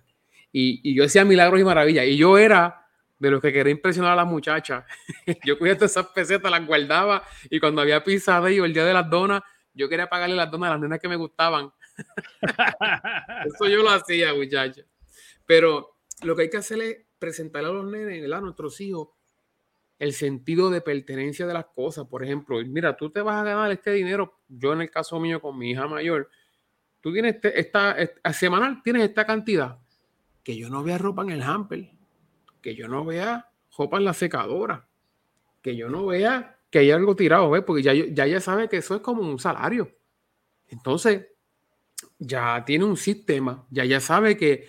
Y, 0.50 0.80
y 0.90 0.94
yo 0.94 1.04
hacía 1.04 1.22
milagros 1.22 1.60
y 1.60 1.64
maravillas. 1.64 2.06
Y 2.06 2.16
yo 2.16 2.38
era 2.38 2.86
de 3.18 3.30
los 3.30 3.42
que 3.42 3.52
quería 3.52 3.72
impresionar 3.72 4.12
a 4.12 4.16
las 4.16 4.26
muchachas. 4.26 4.86
yo 5.44 5.58
todas 5.58 5.82
esas 5.82 6.06
pesetas, 6.06 6.50
las 6.50 6.66
guardaba. 6.66 7.24
Y 7.50 7.60
cuando 7.60 7.82
había 7.82 8.02
pizza 8.02 8.40
y 8.50 8.56
el 8.56 8.72
día 8.72 8.86
de 8.86 8.94
las 8.94 9.10
donas, 9.10 9.42
yo 9.74 9.86
quería 9.86 10.08
pagarle 10.08 10.34
las 10.34 10.50
donas 10.50 10.68
a 10.68 10.72
las 10.72 10.80
nenas 10.80 10.98
que 10.98 11.08
me 11.10 11.16
gustaban. 11.16 11.70
Eso 13.54 13.66
yo 13.68 13.82
lo 13.82 13.90
hacía, 13.90 14.32
muchachas. 14.32 14.86
Pero 15.44 15.97
lo 16.22 16.36
que 16.36 16.42
hay 16.42 16.50
que 16.50 16.56
hacer 16.58 16.80
es 16.80 16.96
presentarle 17.18 17.68
a 17.68 17.72
los 17.72 17.86
nenes, 17.86 18.32
a 18.32 18.40
nuestros 18.40 18.80
hijos, 18.80 19.08
el 19.98 20.12
sentido 20.12 20.70
de 20.70 20.80
pertenencia 20.80 21.46
de 21.46 21.54
las 21.54 21.66
cosas. 21.66 22.06
Por 22.06 22.24
ejemplo, 22.24 22.58
mira, 22.64 22.96
tú 22.96 23.10
te 23.10 23.20
vas 23.20 23.36
a 23.36 23.44
ganar 23.44 23.70
este 23.72 23.92
dinero, 23.92 24.40
yo 24.48 24.72
en 24.72 24.82
el 24.82 24.90
caso 24.90 25.18
mío 25.18 25.40
con 25.40 25.58
mi 25.58 25.70
hija 25.70 25.86
mayor, 25.86 26.30
tú 27.00 27.12
tienes 27.12 27.36
este, 27.36 27.58
esta, 27.58 27.92
esta, 27.92 28.32
semanal 28.32 28.82
tienes 28.82 29.02
esta 29.02 29.26
cantidad, 29.26 29.78
que 30.42 30.56
yo 30.56 30.68
no 30.70 30.82
vea 30.82 30.98
ropa 30.98 31.22
en 31.22 31.30
el 31.30 31.42
hamper, 31.42 31.90
que 32.62 32.74
yo 32.74 32.88
no 32.88 33.04
vea 33.04 33.50
ropa 33.76 33.98
en 33.98 34.04
la 34.04 34.14
secadora, 34.14 34.88
que 35.62 35.76
yo 35.76 35.88
no 35.88 36.06
vea 36.06 36.58
que 36.70 36.80
hay 36.80 36.90
algo 36.90 37.16
tirado, 37.16 37.50
¿ves? 37.50 37.62
porque 37.64 37.82
ya, 37.82 37.92
ya 37.94 38.26
ella 38.26 38.40
sabe 38.40 38.68
que 38.68 38.78
eso 38.78 38.94
es 38.94 39.00
como 39.00 39.22
un 39.22 39.38
salario. 39.38 39.90
Entonces, 40.68 41.28
ya 42.18 42.62
tiene 42.64 42.84
un 42.84 42.96
sistema, 42.96 43.66
ya 43.70 43.84
ya 43.84 44.00
sabe 44.00 44.36
que 44.36 44.68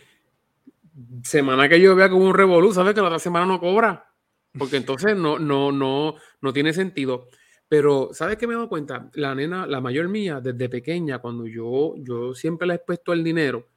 semana 1.24 1.70
que 1.70 1.80
yo 1.80 1.96
vea 1.96 2.10
como 2.10 2.26
un 2.26 2.34
revolú, 2.34 2.74
sabe 2.74 2.94
que 2.94 3.02
la 3.02 3.08
otra 3.08 3.20
semana 3.20 3.46
no 3.46 3.60
cobra 3.60 4.10
porque 4.58 4.78
entonces 4.78 5.16
no, 5.16 5.38
no, 5.40 5.72
no, 5.72 6.16
no 6.42 6.54
tiene 6.54 6.74
sentido. 6.74 7.28
Pero, 7.68 8.10
¿sabes 8.14 8.38
qué 8.38 8.48
me 8.48 8.54
he 8.54 8.56
dado 8.56 8.70
cuenta? 8.70 9.10
La 9.14 9.36
nena, 9.36 9.68
la 9.68 9.80
mayor 9.80 10.08
mía, 10.08 10.40
desde 10.42 10.70
pequeña, 10.70 11.20
cuando 11.20 11.46
yo, 11.46 11.94
yo 11.98 12.34
siempre 12.34 12.68
le 12.68 12.74
he 12.74 12.78
expuesto 12.78 13.14
el 13.14 13.24
dinero, 13.24 13.68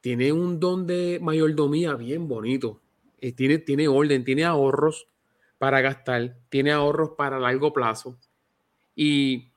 tiene 0.00 0.30
un 0.32 0.60
don 0.60 0.86
de 0.86 1.18
mayordomía 1.22 1.94
bien 1.94 2.28
bonito. 2.28 2.82
Eh, 3.20 3.32
tiene, 3.32 3.58
tiene 3.58 3.88
orden, 3.88 4.24
tiene 4.24 4.44
ahorros 4.44 5.08
para 5.56 5.80
gastar, 5.80 6.36
tiene 6.50 6.72
ahorros 6.72 7.12
para 7.16 7.38
largo 7.38 7.72
plazo. 7.72 8.18
Y 8.94 9.48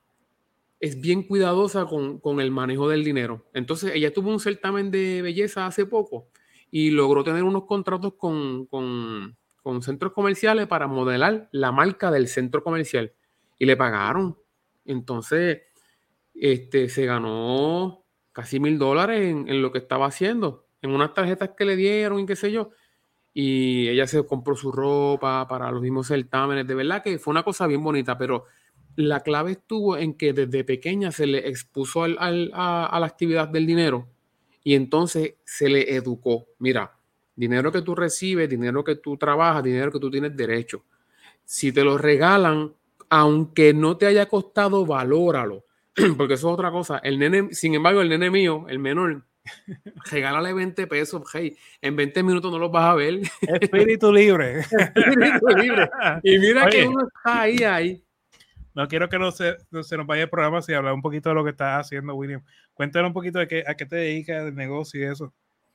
es 0.80 0.98
bien 0.98 1.24
cuidadosa 1.24 1.84
con, 1.84 2.18
con 2.20 2.40
el 2.40 2.50
manejo 2.50 2.88
del 2.88 3.04
dinero. 3.04 3.44
Entonces, 3.52 3.92
ella 3.94 4.14
tuvo 4.14 4.30
un 4.30 4.40
certamen 4.40 4.90
de 4.90 5.20
belleza 5.20 5.66
hace 5.66 5.84
poco 5.84 6.28
y 6.70 6.90
logró 6.90 7.24
tener 7.24 7.44
unos 7.44 7.64
contratos 7.64 8.14
con, 8.14 8.66
con 8.66 9.36
con 9.68 9.82
centros 9.82 10.14
comerciales 10.14 10.66
para 10.66 10.86
modelar 10.86 11.50
la 11.52 11.72
marca 11.72 12.10
del 12.10 12.26
centro 12.28 12.64
comercial 12.64 13.12
y 13.58 13.66
le 13.66 13.76
pagaron. 13.76 14.38
Entonces, 14.86 15.60
este, 16.34 16.88
se 16.88 17.04
ganó 17.04 18.02
casi 18.32 18.60
mil 18.60 18.78
dólares 18.78 19.28
en, 19.28 19.60
lo 19.60 19.70
que 19.70 19.76
estaba 19.76 20.06
haciendo, 20.06 20.64
en 20.80 20.92
unas 20.92 21.12
tarjetas 21.12 21.50
que 21.54 21.66
le 21.66 21.76
dieron 21.76 22.18
y 22.18 22.24
qué 22.24 22.34
sé 22.34 22.50
yo. 22.50 22.70
Y 23.34 23.88
ella 23.88 24.06
se 24.06 24.24
compró 24.24 24.56
su 24.56 24.72
ropa 24.72 25.46
para 25.46 25.70
los 25.70 25.82
mismos 25.82 26.06
certámenes. 26.06 26.66
De 26.66 26.74
verdad 26.74 27.02
que 27.02 27.18
fue 27.18 27.32
una 27.32 27.42
cosa 27.42 27.66
bien 27.66 27.84
bonita, 27.84 28.16
pero 28.16 28.44
la 28.96 29.20
clave 29.20 29.52
estuvo 29.52 29.98
en 29.98 30.14
que 30.14 30.32
desde 30.32 30.64
pequeña 30.64 31.12
se 31.12 31.26
le 31.26 31.46
expuso 31.46 32.04
a, 32.04 32.06
a 32.86 33.00
la 33.00 33.06
actividad 33.06 33.48
del 33.48 33.66
dinero 33.66 34.08
y 34.62 34.74
entonces 34.74 35.34
se 35.44 35.68
le 35.68 35.94
educó. 35.94 36.46
Mira, 36.58 36.98
Dinero 37.38 37.70
que 37.70 37.82
tú 37.82 37.94
recibes, 37.94 38.48
dinero 38.48 38.82
que 38.82 38.96
tú 38.96 39.16
trabajas, 39.16 39.62
dinero 39.62 39.92
que 39.92 40.00
tú 40.00 40.10
tienes 40.10 40.36
derecho. 40.36 40.82
Si 41.44 41.70
te 41.70 41.84
lo 41.84 41.96
regalan, 41.96 42.72
aunque 43.10 43.72
no 43.72 43.96
te 43.96 44.06
haya 44.06 44.26
costado, 44.26 44.84
valóralo. 44.84 45.64
Porque 46.16 46.34
eso 46.34 46.48
es 46.48 46.54
otra 46.54 46.72
cosa. 46.72 46.98
El 46.98 47.16
nene, 47.16 47.54
sin 47.54 47.76
embargo, 47.76 48.00
el 48.00 48.08
nene 48.08 48.28
mío, 48.28 48.66
el 48.68 48.80
menor, 48.80 49.22
regálale 50.10 50.52
20 50.52 50.88
pesos, 50.88 51.22
hey, 51.32 51.56
en 51.80 51.94
20 51.94 52.24
minutos 52.24 52.50
no 52.50 52.58
los 52.58 52.72
vas 52.72 52.90
a 52.90 52.94
ver. 52.96 53.20
Espíritu 53.60 54.12
libre. 54.12 54.58
Espíritu 54.58 55.46
libre. 55.56 55.88
Y 56.24 56.40
mira 56.40 56.68
que 56.68 56.88
uno 56.88 57.06
está 57.06 57.42
ahí, 57.42 57.58
ahí. 57.58 58.02
No 58.78 58.86
quiero 58.86 59.08
que 59.08 59.18
no 59.18 59.32
se, 59.32 59.56
se 59.82 59.96
nos 59.96 60.06
vaya 60.06 60.22
el 60.22 60.30
programa 60.30 60.62
si 60.62 60.72
hablar 60.72 60.94
un 60.94 61.02
poquito 61.02 61.30
de 61.30 61.34
lo 61.34 61.42
que 61.42 61.50
estás 61.50 61.84
haciendo, 61.84 62.14
William. 62.14 62.44
Cuéntanos 62.74 63.08
un 63.08 63.12
poquito 63.12 63.40
de 63.40 63.48
qué, 63.48 63.64
a 63.66 63.74
qué 63.74 63.86
te 63.86 63.96
dedicas, 63.96 64.46
el 64.46 64.54
negocio 64.54 65.00
y 65.00 65.02
eso. 65.02 65.34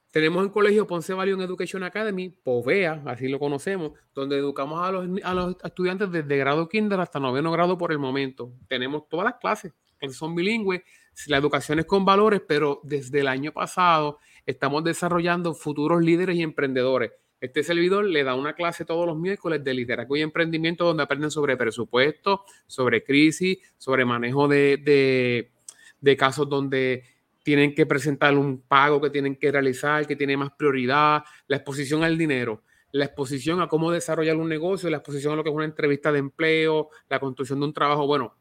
Tenemos 0.10 0.42
en 0.42 0.50
colegio 0.50 0.88
Ponce 0.88 1.14
Valion 1.14 1.42
Education 1.42 1.84
Academy, 1.84 2.30
POVEA, 2.30 3.04
así 3.06 3.28
lo 3.28 3.40
conocemos, 3.40 3.92
donde 4.16 4.38
educamos 4.38 4.88
a 4.88 4.90
los, 4.94 5.22
a 5.22 5.34
los 5.34 5.58
estudiantes 5.62 6.14
desde 6.14 6.38
grado 6.38 6.70
kinder 6.70 6.98
hasta 7.02 7.20
noveno 7.20 7.52
grado 7.52 7.78
por 7.78 7.92
el 7.92 8.00
momento. 8.00 8.54
Tenemos 8.70 9.10
todas 9.10 9.26
las 9.26 9.36
clases, 9.36 9.74
son 10.12 10.34
bilingües, 10.34 10.84
la 11.28 11.36
educación 11.36 11.80
es 11.80 11.86
con 11.86 12.06
valores, 12.06 12.42
pero 12.48 12.80
desde 12.84 13.20
el 13.20 13.28
año 13.28 13.52
pasado 13.52 14.20
estamos 14.46 14.82
desarrollando 14.82 15.54
futuros 15.54 16.02
líderes 16.02 16.38
y 16.38 16.42
emprendedores. 16.42 17.12
Este 17.44 17.62
servidor 17.62 18.06
le 18.06 18.24
da 18.24 18.36
una 18.36 18.54
clase 18.54 18.86
todos 18.86 19.06
los 19.06 19.18
miércoles 19.18 19.62
de 19.62 19.74
liderazgo 19.74 20.16
y 20.16 20.22
emprendimiento 20.22 20.86
donde 20.86 21.04
aprenden 21.04 21.30
sobre 21.30 21.58
presupuesto, 21.58 22.46
sobre 22.68 23.04
crisis, 23.04 23.58
sobre 23.78 24.06
manejo 24.06 24.48
de, 24.48 25.52
de, 26.00 26.16
casos 26.16 26.48
donde 26.48 27.04
tienen 27.44 27.76
que 27.76 27.86
presentar 27.86 28.38
un 28.38 28.62
pago 28.62 29.02
que 29.02 29.10
tienen 29.10 29.36
que 29.36 29.52
realizar, 29.52 30.08
que 30.08 30.16
tiene 30.16 30.38
más 30.38 30.52
prioridad, 30.58 31.26
la 31.48 31.58
exposición 31.58 32.06
al 32.06 32.18
dinero, 32.18 32.64
la 32.94 33.04
exposición 33.04 33.60
a 33.60 33.68
cómo 33.68 33.92
desarrollar 33.92 34.38
un 34.38 34.48
negocio, 34.48 34.90
la 34.90 35.00
exposición 35.00 35.34
a 35.34 35.36
lo 35.36 35.44
que 35.44 35.50
es 35.50 35.56
una 35.56 35.66
entrevista 35.66 36.14
de 36.14 36.20
empleo, 36.20 36.92
la 37.10 37.20
construcción 37.20 37.60
de 37.60 37.66
un 37.66 37.74
trabajo. 37.74 38.08
Bueno, 38.08 38.38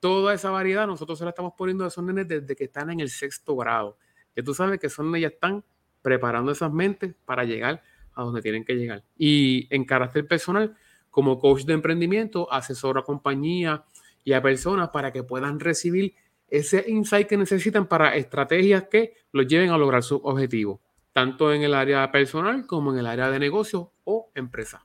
toda 0.00 0.34
esa 0.34 0.50
variedad 0.50 0.88
nosotros 0.88 1.16
se 1.16 1.24
la 1.24 1.30
estamos 1.30 1.52
poniendo 1.56 1.84
a 1.84 1.88
esos 1.88 2.02
nenes 2.02 2.26
desde 2.26 2.56
que 2.56 2.64
están 2.64 2.90
en 2.90 2.98
el 2.98 3.08
sexto 3.08 3.54
grado. 3.54 3.98
Que 4.34 4.42
tú 4.42 4.52
sabes 4.52 4.80
que 4.80 4.88
son 4.88 5.14
ya 5.14 5.28
están 5.28 5.64
preparando 6.02 6.50
esas 6.50 6.72
mentes 6.72 7.14
para 7.24 7.44
llegar 7.44 7.80
a 8.14 8.22
donde 8.22 8.42
tienen 8.42 8.64
que 8.64 8.74
llegar. 8.74 9.02
Y 9.16 9.66
en 9.74 9.84
carácter 9.84 10.26
personal, 10.26 10.76
como 11.10 11.38
coach 11.38 11.64
de 11.64 11.74
emprendimiento, 11.74 12.50
asesoro 12.52 13.00
a 13.00 13.04
compañías 13.04 13.80
y 14.24 14.32
a 14.32 14.42
personas 14.42 14.90
para 14.90 15.12
que 15.12 15.22
puedan 15.22 15.60
recibir 15.60 16.14
ese 16.48 16.84
insight 16.88 17.28
que 17.28 17.36
necesitan 17.36 17.86
para 17.86 18.14
estrategias 18.14 18.84
que 18.90 19.14
los 19.32 19.46
lleven 19.46 19.70
a 19.70 19.78
lograr 19.78 20.02
sus 20.02 20.20
objetivos, 20.22 20.80
tanto 21.12 21.52
en 21.52 21.62
el 21.62 21.74
área 21.74 22.10
personal 22.12 22.66
como 22.66 22.92
en 22.92 22.98
el 22.98 23.06
área 23.06 23.30
de 23.30 23.38
negocio 23.38 23.92
o 24.04 24.30
empresa. 24.34 24.84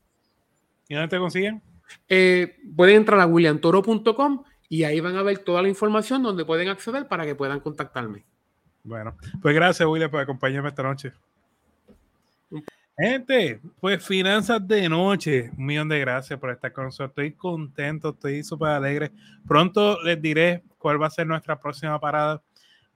¿Y 0.87 0.95
dónde 0.95 1.09
te 1.09 1.19
consiguen? 1.19 1.61
Eh, 2.07 2.57
pueden 2.75 2.97
entrar 2.97 3.19
a 3.19 3.25
williamtoro.com 3.25 4.43
y 4.69 4.83
ahí 4.83 4.99
van 4.99 5.15
a 5.15 5.23
ver 5.23 5.39
toda 5.39 5.61
la 5.61 5.69
información 5.69 6.23
donde 6.23 6.45
pueden 6.45 6.69
acceder 6.69 7.07
para 7.07 7.25
que 7.25 7.35
puedan 7.35 7.59
contactarme. 7.59 8.25
Bueno, 8.83 9.17
pues 9.41 9.53
gracias, 9.53 9.87
William, 9.87 10.09
por 10.09 10.21
acompañarme 10.21 10.69
esta 10.69 10.83
noche. 10.83 11.11
Gente, 12.99 13.61
pues 13.79 14.03
finanzas 14.03 14.67
de 14.67 14.89
noche, 14.89 15.51
un 15.55 15.67
millón 15.67 15.87
de 15.87 15.99
gracias 15.99 16.39
por 16.39 16.49
estar 16.49 16.73
con 16.73 16.85
nosotros. 16.85 17.09
Estoy 17.09 17.31
contento, 17.33 18.09
estoy 18.09 18.43
súper 18.43 18.69
alegre. 18.69 19.11
Pronto 19.47 20.01
les 20.01 20.19
diré 20.19 20.63
cuál 20.79 20.99
va 20.99 21.05
a 21.05 21.11
ser 21.11 21.27
nuestra 21.27 21.59
próxima 21.59 21.99
parada. 21.99 22.41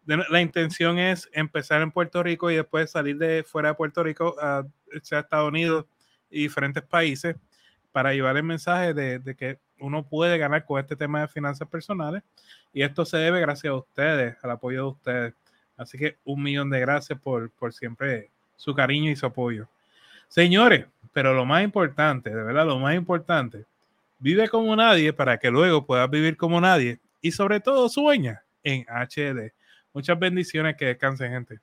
La 0.06 0.42
intención 0.42 0.98
es 0.98 1.30
empezar 1.34 1.84
en 1.84 1.92
Puerto 1.92 2.24
Rico 2.24 2.50
y 2.50 2.56
después 2.56 2.90
salir 2.90 3.20
de 3.20 3.44
fuera 3.44 3.70
de 3.70 3.76
Puerto 3.76 4.02
Rico 4.02 4.36
a, 4.42 4.66
Estados 4.92 5.48
Unidos 5.48 5.86
y 6.32 6.42
diferentes 6.42 6.82
países 6.82 7.36
para 7.92 8.12
llevar 8.12 8.36
el 8.38 8.44
mensaje 8.44 8.96
de, 8.96 9.20
de 9.20 9.36
que 9.36 9.60
uno 9.80 10.04
puede 10.04 10.40
ganar 10.40 10.66
con 10.66 10.80
este 10.80 10.96
tema 10.96 11.22
de 11.22 11.28
finanzas 11.28 11.68
personales 11.68 12.24
y 12.74 12.82
esto 12.82 13.06
se 13.06 13.18
debe 13.18 13.40
gracias 13.40 13.70
a 13.70 13.76
ustedes, 13.76 14.36
al 14.42 14.50
apoyo 14.50 14.82
de 14.82 14.90
ustedes. 14.90 15.34
Así 15.78 16.00
que 16.00 16.18
un 16.24 16.42
millón 16.42 16.72
de 16.72 16.80
gracias 16.80 17.20
por, 17.20 17.52
por 17.52 17.72
siempre 17.72 18.32
su 18.56 18.74
cariño 18.74 19.12
y 19.12 19.16
su 19.16 19.28
apoyo. 19.28 19.70
Señores, 20.32 20.86
pero 21.12 21.34
lo 21.34 21.46
más 21.46 21.62
importante, 21.62 22.30
de 22.30 22.42
verdad, 22.42 22.66
lo 22.66 22.80
más 22.80 22.96
importante, 22.96 23.66
vive 24.18 24.48
como 24.48 24.74
nadie 24.78 25.12
para 25.12 25.38
que 25.38 25.52
luego 25.52 25.86
puedas 25.86 26.10
vivir 26.10 26.38
como 26.38 26.62
nadie 26.62 27.02
y 27.22 27.34
sobre 27.34 27.60
todo 27.60 27.90
sueña 27.90 28.42
en 28.64 28.86
HD. 28.88 29.52
Muchas 29.92 30.18
bendiciones, 30.18 30.78
que 30.78 30.86
descansen, 30.86 31.34
gente. 31.34 31.60